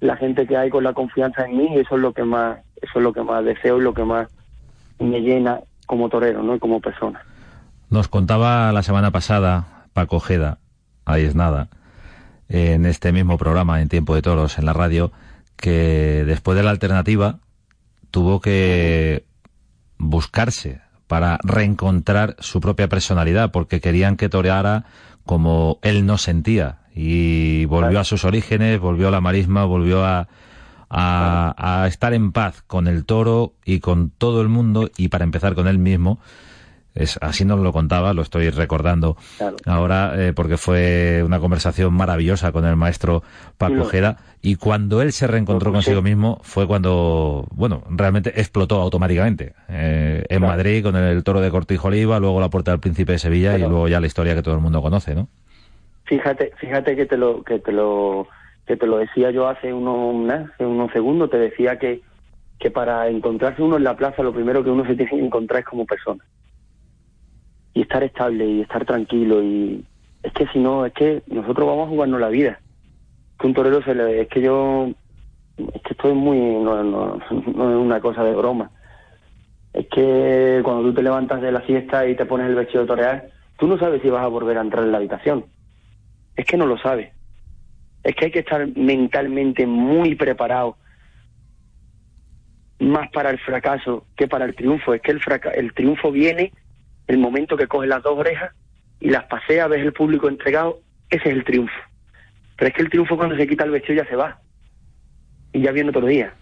[0.00, 2.98] la gente que hay con la confianza en mí eso es lo que más eso
[2.98, 4.28] es lo que más deseo y lo que más
[4.98, 7.22] me llena como torero no y como persona
[7.94, 10.58] nos contaba la semana pasada Paco Jeda
[11.06, 11.68] ahí es nada
[12.48, 15.12] en este mismo programa en Tiempo de Toros en la radio
[15.56, 17.38] que después de la alternativa
[18.10, 19.24] tuvo que
[19.96, 24.84] buscarse para reencontrar su propia personalidad, porque querían que toreara
[25.24, 26.78] como él no sentía.
[26.94, 30.28] Y volvió a sus orígenes, volvió a la marisma, volvió a,
[30.88, 35.54] a, estar en paz con el toro y con todo el mundo, y para empezar
[35.54, 36.20] con él mismo,
[36.94, 39.16] es, así nos lo contaba, lo estoy recordando
[39.66, 43.22] ahora, eh, porque fue una conversación maravillosa con el maestro
[43.58, 44.18] Paco Jeda.
[44.40, 49.54] Y cuando él se reencontró consigo mismo, fue cuando, bueno, realmente explotó automáticamente.
[49.68, 53.18] Eh, en Madrid, con el toro de Cortijo Oliva, luego la puerta del Príncipe de
[53.18, 55.28] Sevilla y luego ya la historia que todo el mundo conoce, ¿no?
[56.04, 58.28] Fíjate, fíjate que te lo, que te lo,
[58.66, 62.02] que te lo decía yo hace unos, hace unos segundos, te decía que,
[62.58, 65.60] que para encontrarse uno en la plaza, lo primero que uno se tiene que encontrar
[65.60, 66.22] es como persona
[67.74, 69.84] y estar estable y estar tranquilo y
[70.24, 72.58] es que si no, es que nosotros vamos a jugarnos la vida.
[73.38, 74.22] Que un torero se le...
[74.22, 74.88] Es que yo...
[75.58, 76.38] Es que estoy muy...
[76.38, 78.70] No, no, no es una cosa de broma.
[79.74, 82.88] Es que cuando tú te levantas de la fiesta y te pones el vestido de
[82.88, 85.44] torear, tú no sabes si vas a volver a entrar en la habitación.
[86.36, 87.12] Es que no lo sabes.
[88.02, 90.78] Es que hay que estar mentalmente muy preparado
[92.78, 94.94] más para el fracaso que para el triunfo.
[94.94, 95.20] Es que el,
[95.54, 96.50] el triunfo viene
[97.06, 98.52] el momento que coges las dos orejas
[99.00, 100.80] y las paseas, ves el público entregado,
[101.10, 101.74] ese es el triunfo.
[102.56, 104.40] Pero es que el triunfo cuando se quita el vestido ya se va.
[105.52, 106.34] Y ya viene otro día.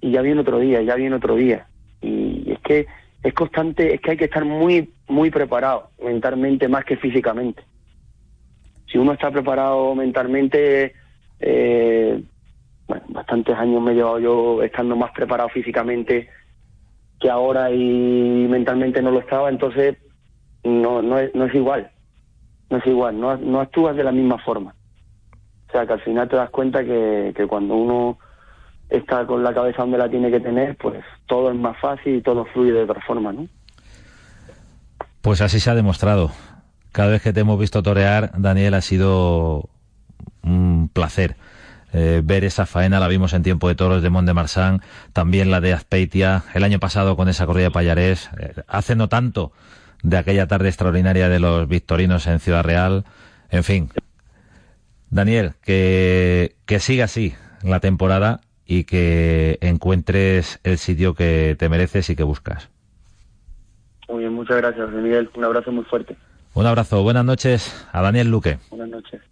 [0.00, 1.66] Y ya viene otro día, ya viene otro día.
[2.00, 2.86] Y es que
[3.22, 7.62] es constante, es que hay que estar muy, muy preparado mentalmente más que físicamente.
[8.90, 10.94] Si uno está preparado mentalmente,
[11.40, 12.22] eh,
[12.86, 16.28] bueno, bastantes años me he llevado yo estando más preparado físicamente
[17.20, 19.96] que ahora y mentalmente no lo estaba, entonces
[20.64, 21.90] no, no, es, no es igual,
[22.70, 24.74] no es igual, no, no actúas de la misma forma.
[25.68, 28.18] O sea que al final te das cuenta que, que cuando uno
[28.88, 32.22] está con la cabeza donde la tiene que tener, pues todo es más fácil y
[32.22, 33.48] todo fluye de otra forma, ¿no?
[35.22, 36.30] Pues así se ha demostrado.
[36.92, 39.68] Cada vez que te hemos visto torear, Daniel, ha sido
[40.42, 41.36] un placer
[41.96, 44.82] eh, ver esa faena, la vimos en tiempo de toros de Mont de Marsan,
[45.14, 49.08] también la de Azpeitia, el año pasado con esa corrida de Payarés, eh, hace no
[49.08, 49.50] tanto
[50.02, 53.06] de aquella tarde extraordinaria de los victorinos en Ciudad Real,
[53.50, 53.90] en fin.
[55.08, 62.10] Daniel, que, que siga así la temporada y que encuentres el sitio que te mereces
[62.10, 62.68] y que buscas.
[64.06, 65.30] Muy bien, muchas gracias, Miguel.
[65.34, 66.14] Un abrazo muy fuerte.
[66.52, 67.02] Un abrazo.
[67.02, 68.58] Buenas noches a Daniel Luque.
[68.68, 69.22] Buenas noches.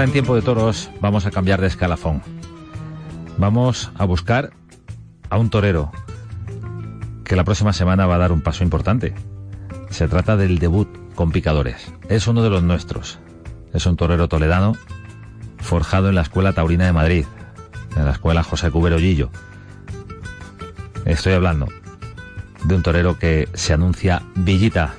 [0.00, 2.22] Ahora en tiempo de toros vamos a cambiar de escalafón.
[3.36, 4.48] Vamos a buscar
[5.28, 5.92] a un torero
[7.22, 9.12] que la próxima semana va a dar un paso importante.
[9.90, 11.92] Se trata del debut con picadores.
[12.08, 13.18] Es uno de los nuestros.
[13.74, 14.74] Es un torero toledano
[15.58, 17.26] forjado en la Escuela Taurina de Madrid,
[17.94, 19.28] en la Escuela José Cubero Gillo.
[21.04, 21.68] Estoy hablando
[22.64, 24.94] de un torero que se anuncia Villita.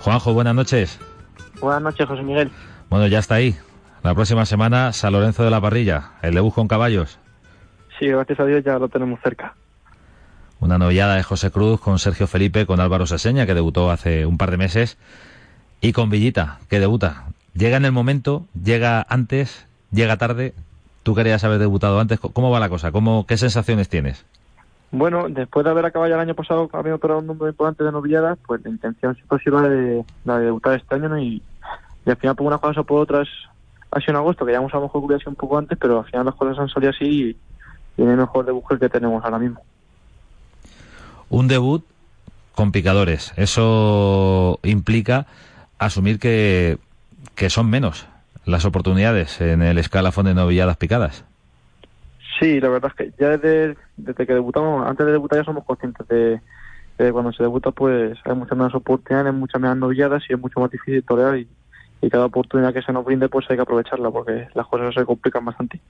[0.00, 0.98] Juanjo, buenas noches.
[1.58, 2.50] Buenas noches, José Miguel.
[2.90, 3.56] Bueno, ya está ahí.
[4.02, 7.20] La próxima semana, San Lorenzo de la Parrilla, el debut con caballos.
[7.98, 9.54] Sí, gracias a Dios ya lo tenemos cerca.
[10.58, 14.38] Una novillada de José Cruz con Sergio Felipe, con Álvaro Seseña, que debutó hace un
[14.38, 14.98] par de meses,
[15.80, 17.26] y con Villita, que debuta.
[17.54, 20.54] Llega en el momento, llega antes, llega tarde.
[21.04, 22.18] Tú querías haber debutado antes.
[22.18, 22.90] ¿Cómo va la cosa?
[22.90, 24.24] ¿Cómo, ¿Qué sensaciones tienes?
[24.90, 28.36] Bueno, después de haber acabado el año pasado habiendo operado un número importante de novilladas,
[28.46, 31.40] pues la intención si posible de, la de debutar este año y,
[32.04, 33.28] y al final por una cosa o por otras
[33.92, 36.00] ha sido en agosto, que ya hemos a lo mejor sido un poco antes, pero
[36.00, 37.36] al final las cosas han salido así y,
[37.98, 39.60] el mejor debut que tenemos ahora mismo.
[41.28, 41.84] Un debut
[42.54, 43.34] con picadores.
[43.36, 45.26] Eso implica
[45.78, 46.78] asumir que,
[47.34, 48.06] que son menos
[48.46, 51.24] las oportunidades en el escalafón de novilladas picadas.
[52.40, 55.64] Sí, la verdad es que ya desde, desde que debutamos, antes de debutar ya somos
[55.64, 56.40] conscientes de,
[56.98, 60.60] de cuando se debuta pues hay muchas menos oportunidades, muchas menos novilladas y es mucho
[60.60, 61.46] más difícil torear y,
[62.02, 65.04] y cada oportunidad que se nos brinde pues hay que aprovecharla porque las cosas se
[65.06, 65.80] complican bastante.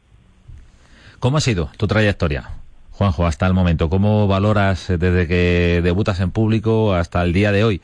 [1.18, 2.50] ¿Cómo ha sido tu trayectoria,
[2.92, 3.88] Juanjo, hasta el momento?
[3.88, 7.80] ¿Cómo valoras desde que debutas en público hasta el día de hoy,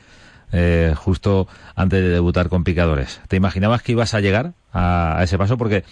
[0.51, 3.19] eh, justo antes de debutar con picadores?
[3.27, 5.57] ¿Te imaginabas que ibas a llegar a, a ese paso?
[5.57, 5.83] Porque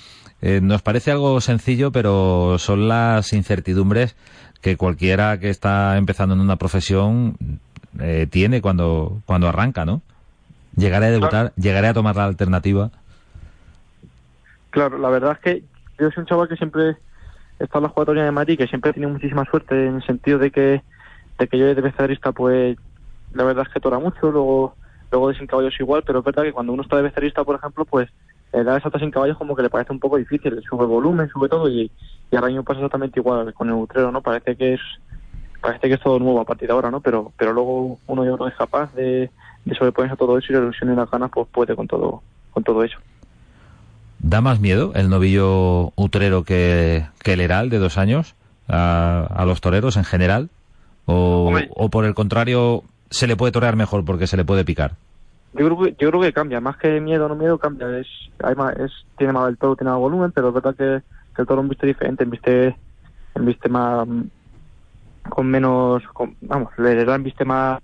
[0.42, 4.16] eh, nos parece algo sencillo, pero son las incertidumbres
[4.62, 7.38] que cualquiera que está empezando en una profesión
[8.00, 10.02] eh, tiene cuando, cuando arranca, ¿no?
[10.78, 12.92] Llegaré a debutar, llegaré a tomar la alternativa.
[14.70, 15.64] Claro, la verdad es que
[15.98, 16.98] yo soy un chaval que siempre
[17.60, 20.38] está en la jugatoria de Madrid, que siempre he tenido muchísima suerte en el sentido
[20.38, 20.84] de que,
[21.40, 22.78] de que yo de becerrista, pues
[23.34, 24.76] la verdad es que tora mucho, luego,
[25.12, 27.56] luego de sin caballos igual, pero es verdad que cuando uno está de becerrista, por
[27.56, 28.10] ejemplo, pues
[28.54, 31.50] eh, dar salto sin caballos como que le parece un poco difícil, sube volumen, sube
[31.50, 31.92] todo y,
[32.32, 34.22] y ahora mismo pasa exactamente igual con el utrero, ¿no?
[34.22, 34.82] Parece que es
[35.68, 37.02] parece que es todo nuevo a partir de ahora, ¿no?
[37.02, 39.30] Pero pero luego uno y otro es capaz de,
[39.66, 42.22] de sobreponerse a todo eso y la ilusión y las ganas pues puede con todo
[42.52, 42.98] con todo eso.
[44.20, 48.34] ¿Da más miedo el novillo utrero que, que el heral de dos años
[48.70, 50.50] a, a los toreros en general?
[51.06, 54.94] O, ¿O por el contrario se le puede torear mejor porque se le puede picar?
[55.54, 58.00] Yo creo que, yo creo que cambia, más que miedo o no miedo, cambia.
[58.00, 58.08] Es,
[58.42, 61.02] hay más, es, tiene más el toro, tiene más volumen, pero es verdad que,
[61.36, 62.76] que el toro viste diferente, en viste,
[63.36, 64.08] viste más,
[65.30, 67.82] con menos, con, vamos, le dan viste más,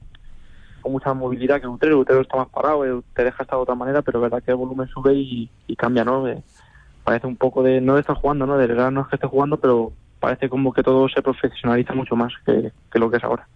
[0.82, 3.64] con mucha movilidad que el Utero, el Utero está más parado, te deja estar de
[3.64, 6.28] otra manera, pero verdad que el volumen sube y, y cambia, ¿no?
[6.28, 6.42] Eh,
[7.04, 8.58] parece un poco de, no de estar jugando, ¿no?
[8.58, 12.16] De verdad no es que esté jugando, pero parece como que todo se profesionaliza mucho
[12.16, 13.48] más que, que lo que es ahora.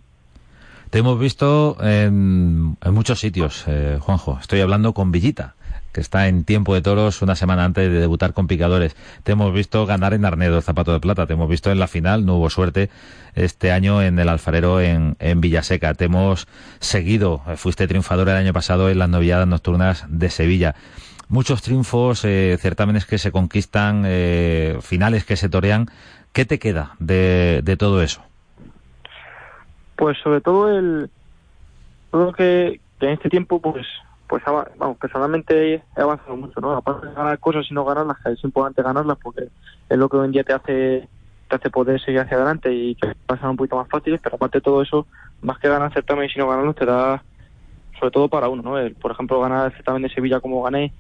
[0.90, 4.38] Te hemos visto en, en muchos sitios, eh, Juanjo.
[4.40, 5.56] Estoy hablando con Villita,
[6.00, 8.96] está en tiempo de toros una semana antes de debutar con picadores.
[9.24, 11.28] Te hemos visto ganar en Arnedo el zapato de plata.
[11.28, 12.90] Te hemos visto en la final, no hubo suerte
[13.36, 15.94] este año en el alfarero en, en Villaseca.
[15.94, 16.48] Te hemos
[16.80, 20.76] seguido, fuiste triunfador el año pasado en las novilladas nocturnas de Sevilla.
[21.30, 25.90] Muchos triunfos, eh, certámenes que se conquistan, eh, finales que se torean.
[26.32, 28.22] ¿Qué te queda de, de todo eso?
[29.98, 31.10] Pues sobre todo el
[32.12, 33.86] todo que, que en este tiempo pues
[34.28, 38.44] pues vamos personalmente he avanzado mucho no aparte de ganar cosas y no ganarlas es
[38.44, 39.50] importante ganarlas porque
[39.90, 41.08] es lo que hoy en día te hace
[41.50, 44.58] te hace poder seguir hacia adelante y que pasan un poquito más fáciles pero aparte
[44.58, 45.08] de todo eso
[45.42, 47.24] más que ganar certamen y si no ganarlos te da
[48.00, 50.94] sobre todo para uno no el, por ejemplo ganar certamen de Sevilla como gané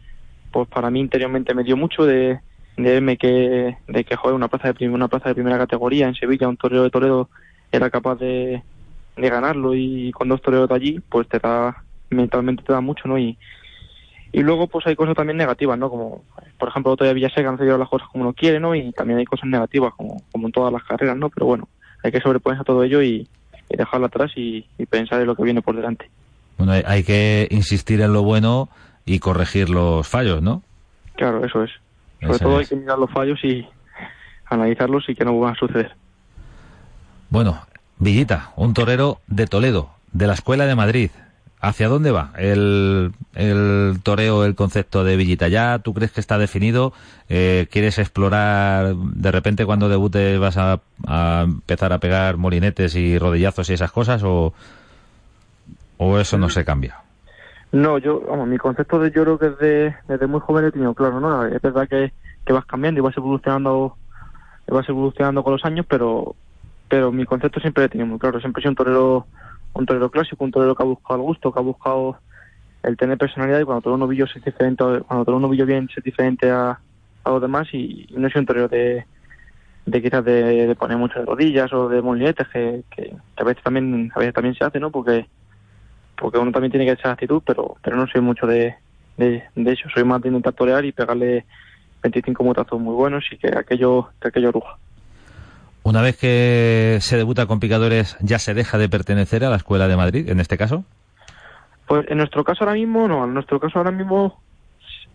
[0.51, 2.39] pues para mí interiormente me dio mucho de
[2.77, 6.15] de verme que de que joder una plaza de una plaza de primera categoría en
[6.15, 7.29] Sevilla un torero de Toledo
[7.71, 8.63] era capaz de
[9.17, 13.07] de ganarlo y con dos toreros de allí, pues te da, mentalmente te da mucho,
[13.07, 13.17] ¿no?
[13.17, 13.37] Y,
[14.31, 15.89] y luego pues hay cosas también negativas, ¿no?
[15.89, 16.23] Como,
[16.59, 18.75] por ejemplo, todavía Villaseca no se lleva las cosas como uno quiere, ¿no?
[18.75, 21.29] Y también hay cosas negativas, como, como en todas las carreras, ¿no?
[21.29, 21.67] Pero bueno,
[22.03, 23.27] hay que sobreponerse a todo ello y,
[23.69, 26.09] dejarlo atrás y, pensar en lo que viene por delante.
[26.57, 28.69] Bueno, hay, que insistir en lo bueno
[29.05, 30.63] y corregir los fallos, ¿no?
[31.15, 31.71] Claro, eso es.
[32.21, 33.67] Sobre todo hay que mirar los fallos y
[34.45, 35.91] analizarlos y que no vuelvan a suceder.
[37.29, 37.59] Bueno,
[37.99, 41.11] Villita, un torero de Toledo, de la Escuela de Madrid.
[41.59, 45.47] ¿Hacia dónde va el, el toreo, el concepto de Villita?
[45.47, 46.93] ¿Ya tú crees que está definido?
[47.29, 50.79] Eh, ¿Quieres explorar, de repente cuando debutes vas a,
[51.43, 54.21] empezar a pegar molinetes y rodillazos y esas cosas?
[54.23, 54.53] ¿O,
[55.97, 56.97] o eso no se cambia?
[57.71, 60.93] No, yo, vamos, mi concepto de yo creo que desde, desde muy joven he tenido
[60.93, 61.43] claro, ¿no?
[61.45, 62.13] Es verdad que,
[62.45, 63.97] que vas cambiando y vas evolucionando,
[64.67, 66.35] vas evolucionando con los años, pero
[66.89, 69.25] pero mi concepto siempre he tenido muy claro, siempre he sido un torero,
[69.77, 72.17] un torero clásico, un torero que ha buscado el gusto, que ha buscado
[72.83, 75.89] el tener personalidad y cuando todo un novillo es diferente, cuando todo un novillo bien
[75.95, 76.79] es diferente a,
[77.25, 79.05] los demás y, no soy un torero de,
[79.85, 82.83] de quizás de, poner muchas rodillas o de molinetes que,
[83.35, 84.91] a veces también a veces también se hace, ¿no?
[84.91, 85.25] Porque
[86.17, 88.75] porque uno también tiene que echar actitud, pero pero no soy mucho de,
[89.17, 91.45] de, de eso, soy más de intentar torear y pegarle
[92.01, 94.77] 25 mutazos muy buenos y que aquello que aquello ruja.
[95.87, 99.87] Una vez que se debuta con picadores, ¿ya se deja de pertenecer a la Escuela
[99.87, 100.83] de Madrid, en este caso?
[101.87, 103.23] Pues en nuestro caso ahora mismo, no.
[103.23, 104.37] En nuestro caso ahora mismo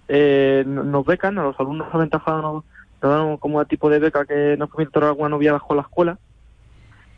[0.09, 2.64] eh, nos becan, a los alumnos aventajados nos,
[3.03, 6.16] dan como un tipo de beca que nos permite tocar alguna novia con la escuela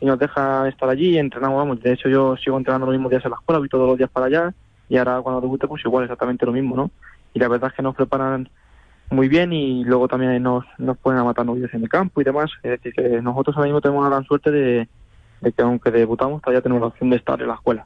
[0.01, 1.79] y nos deja estar allí y entrenamos, vamos.
[1.79, 4.09] De hecho, yo sigo entrenando los mismos días en la escuela, voy todos los días
[4.09, 4.53] para allá
[4.89, 6.91] y ahora cuando debute, pues igual exactamente lo mismo, ¿no?
[7.33, 8.49] Y la verdad es que nos preparan
[9.09, 12.23] muy bien y luego también nos, nos ponen a matar novillos en el campo y
[12.23, 12.51] demás.
[12.63, 14.87] Es decir, que nosotros ahora mismo tenemos la gran suerte de,
[15.41, 17.85] que aunque debutamos todavía tenemos la opción de estar en la escuela.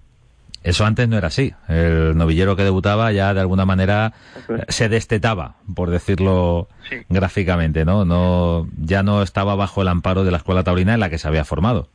[0.62, 1.54] Eso antes no era así.
[1.70, 4.12] El novillero que debutaba ya de alguna manera
[4.68, 6.68] se destetaba, por decirlo
[7.08, 8.04] gráficamente, ¿no?
[8.04, 11.30] No, ya no estaba bajo el amparo de la escuela taurina en la que se
[11.30, 11.88] había formado.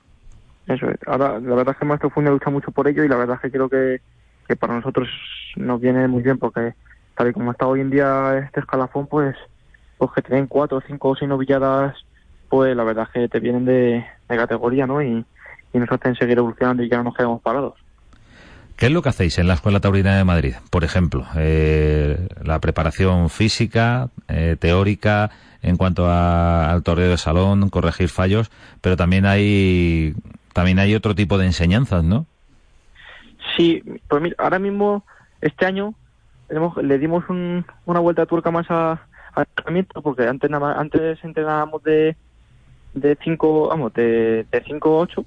[0.67, 0.97] Eso es.
[1.07, 3.43] Ahora, la verdad es que Maestro Funde lucha mucho por ello y la verdad es
[3.43, 4.01] que creo que,
[4.49, 5.09] que para nosotros
[5.57, 6.73] nos viene muy bien porque
[7.17, 9.37] tal y como está hoy en día este escalafón, pues,
[9.99, 11.97] pues que tienen cuatro, cinco o seis novilladas,
[12.49, 15.03] pues la verdad es que te vienen de, categoría, ¿no?
[15.03, 15.25] Y,
[15.73, 17.75] y nos hacen seguir evolucionando y ya no nos quedamos parados.
[18.77, 20.55] ¿Qué es lo que hacéis en la Escuela Taurina de Madrid?
[20.71, 25.31] Por ejemplo, eh, la preparación física, eh, teórica,
[25.63, 28.51] en cuanto al torneo de salón, corregir fallos,
[28.81, 30.15] pero también hay
[30.53, 32.27] también hay otro tipo de enseñanzas, ¿no?
[33.57, 35.05] Sí, pues mira, ahora mismo,
[35.41, 35.95] este año,
[36.49, 42.17] le dimos una vuelta de tuerca más a, entrenamiento porque antes antes entrenábamos de
[42.95, 45.25] de 5 vamos de, de 5 a 8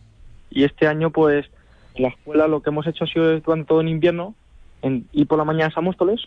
[0.50, 1.46] y este año pues
[1.96, 4.34] en la escuela lo que hemos hecho ha sido durante todo el invierno
[4.82, 6.22] en, ir por la mañana a Móstoles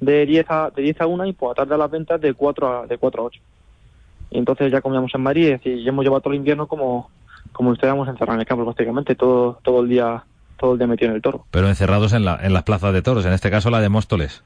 [0.00, 2.34] de 10 a de 10 a 1 y por la tarde a las ventas de
[2.34, 3.40] 4 a de 4 a 8
[4.32, 7.10] y entonces ya comíamos en Madrid y hemos llevado todo el invierno como
[7.52, 10.24] como estuviéramos encerrados en el campo prácticamente todo todo el día
[10.62, 11.44] todo el día metido en el toro.
[11.50, 14.44] Pero encerrados en, la, en las plazas de toros, en este caso la de Móstoles.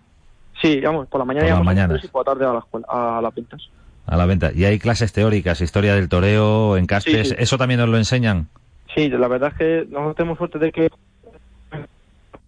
[0.62, 3.20] Sí, vamos, por la mañana por las y por la tarde a, la escuela, a
[3.20, 3.68] las ventas.
[4.06, 4.50] A la venta.
[4.54, 7.34] ¿Y hay clases teóricas, historia del toreo, en castes?
[7.38, 8.48] ¿Eso también nos lo enseñan?
[8.94, 10.88] Sí, la verdad es que nosotros tenemos suerte de que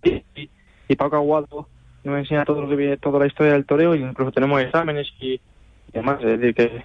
[0.03, 0.49] y,
[0.89, 1.69] y Paco Aguado
[2.05, 5.09] nos enseña todo lo que viene, toda la historia del toreo y incluso tenemos exámenes
[5.21, 5.39] y,
[5.93, 6.19] demás.
[6.23, 6.85] Es decir, que,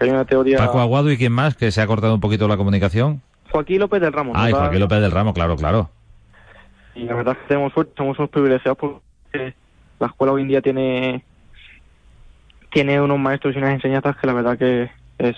[0.00, 0.56] hay una teoría...
[0.56, 3.20] Paco Aguado y quién más, que se ha cortado un poquito la comunicación.
[3.50, 4.32] Joaquín López del Ramo.
[4.34, 5.90] Ah, Joaquín López del Ramo, claro, claro
[6.94, 9.54] y la verdad es que tenemos suerte, somos unos privilegiados porque
[9.98, 11.24] la escuela hoy en día tiene
[12.72, 14.90] tiene unos maestros y unas enseñanzas que la verdad que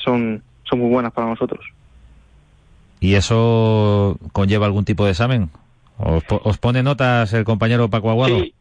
[0.05, 1.65] son, son muy buenas para nosotros.
[3.01, 5.51] ¿Y eso conlleva algún tipo de examen?
[5.99, 8.39] ¿Os, pone notas el compañero Paco Aguado?
[8.39, 8.55] Sí,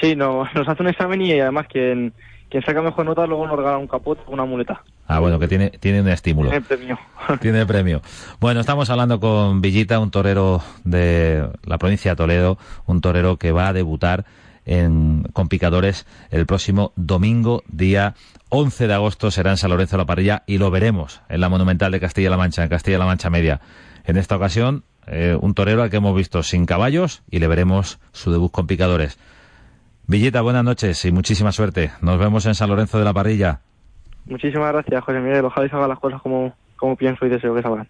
[0.00, 2.12] sí no, nos hace un examen y además quien,
[2.48, 4.82] quien saca mejor nota luego nos regala un capote o una muleta.
[5.06, 6.50] Ah, bueno, que tiene, tiene un estímulo.
[6.50, 6.98] Tiene premio.
[7.40, 8.02] tiene premio.
[8.40, 13.52] Bueno, estamos hablando con Villita, un torero de la provincia de Toledo, un torero que
[13.52, 14.24] va a debutar
[14.66, 18.14] en, con picadores el próximo domingo, día
[18.50, 21.48] 11 de agosto, será en San Lorenzo de la Parrilla y lo veremos en la
[21.48, 23.60] Monumental de Castilla-La Mancha, en Castilla-La Mancha Media.
[24.04, 27.98] En esta ocasión, eh, un torero al que hemos visto sin caballos y le veremos
[28.12, 29.18] su debut con picadores.
[30.10, 31.90] Villita, buenas noches y muchísima suerte.
[32.00, 33.60] Nos vemos en San Lorenzo de la Parrilla.
[34.24, 35.44] Muchísimas gracias, José Miguel.
[35.44, 37.86] Ojalá haga las cosas como, como pienso y deseo que salgan.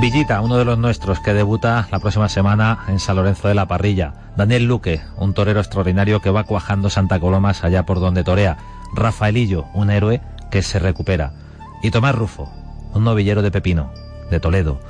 [0.00, 3.68] Villita, uno de los nuestros que debuta la próxima semana en San Lorenzo de la
[3.68, 4.32] Parrilla.
[4.38, 8.56] Daniel Luque, un torero extraordinario que va cuajando Santa Colomas allá por donde torea.
[8.94, 11.32] Rafaelillo, un héroe que se recupera.
[11.82, 12.50] Y Tomás Rufo,
[12.94, 13.92] un novillero de Pepino,
[14.32, 14.80] de Toledo,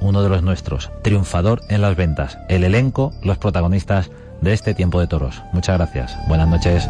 [0.00, 5.00] uno de los nuestros, triunfador en las ventas, el elenco, los protagonistas de este tiempo
[5.00, 5.42] de toros.
[5.52, 6.16] Muchas gracias.
[6.28, 6.88] Buenas noches.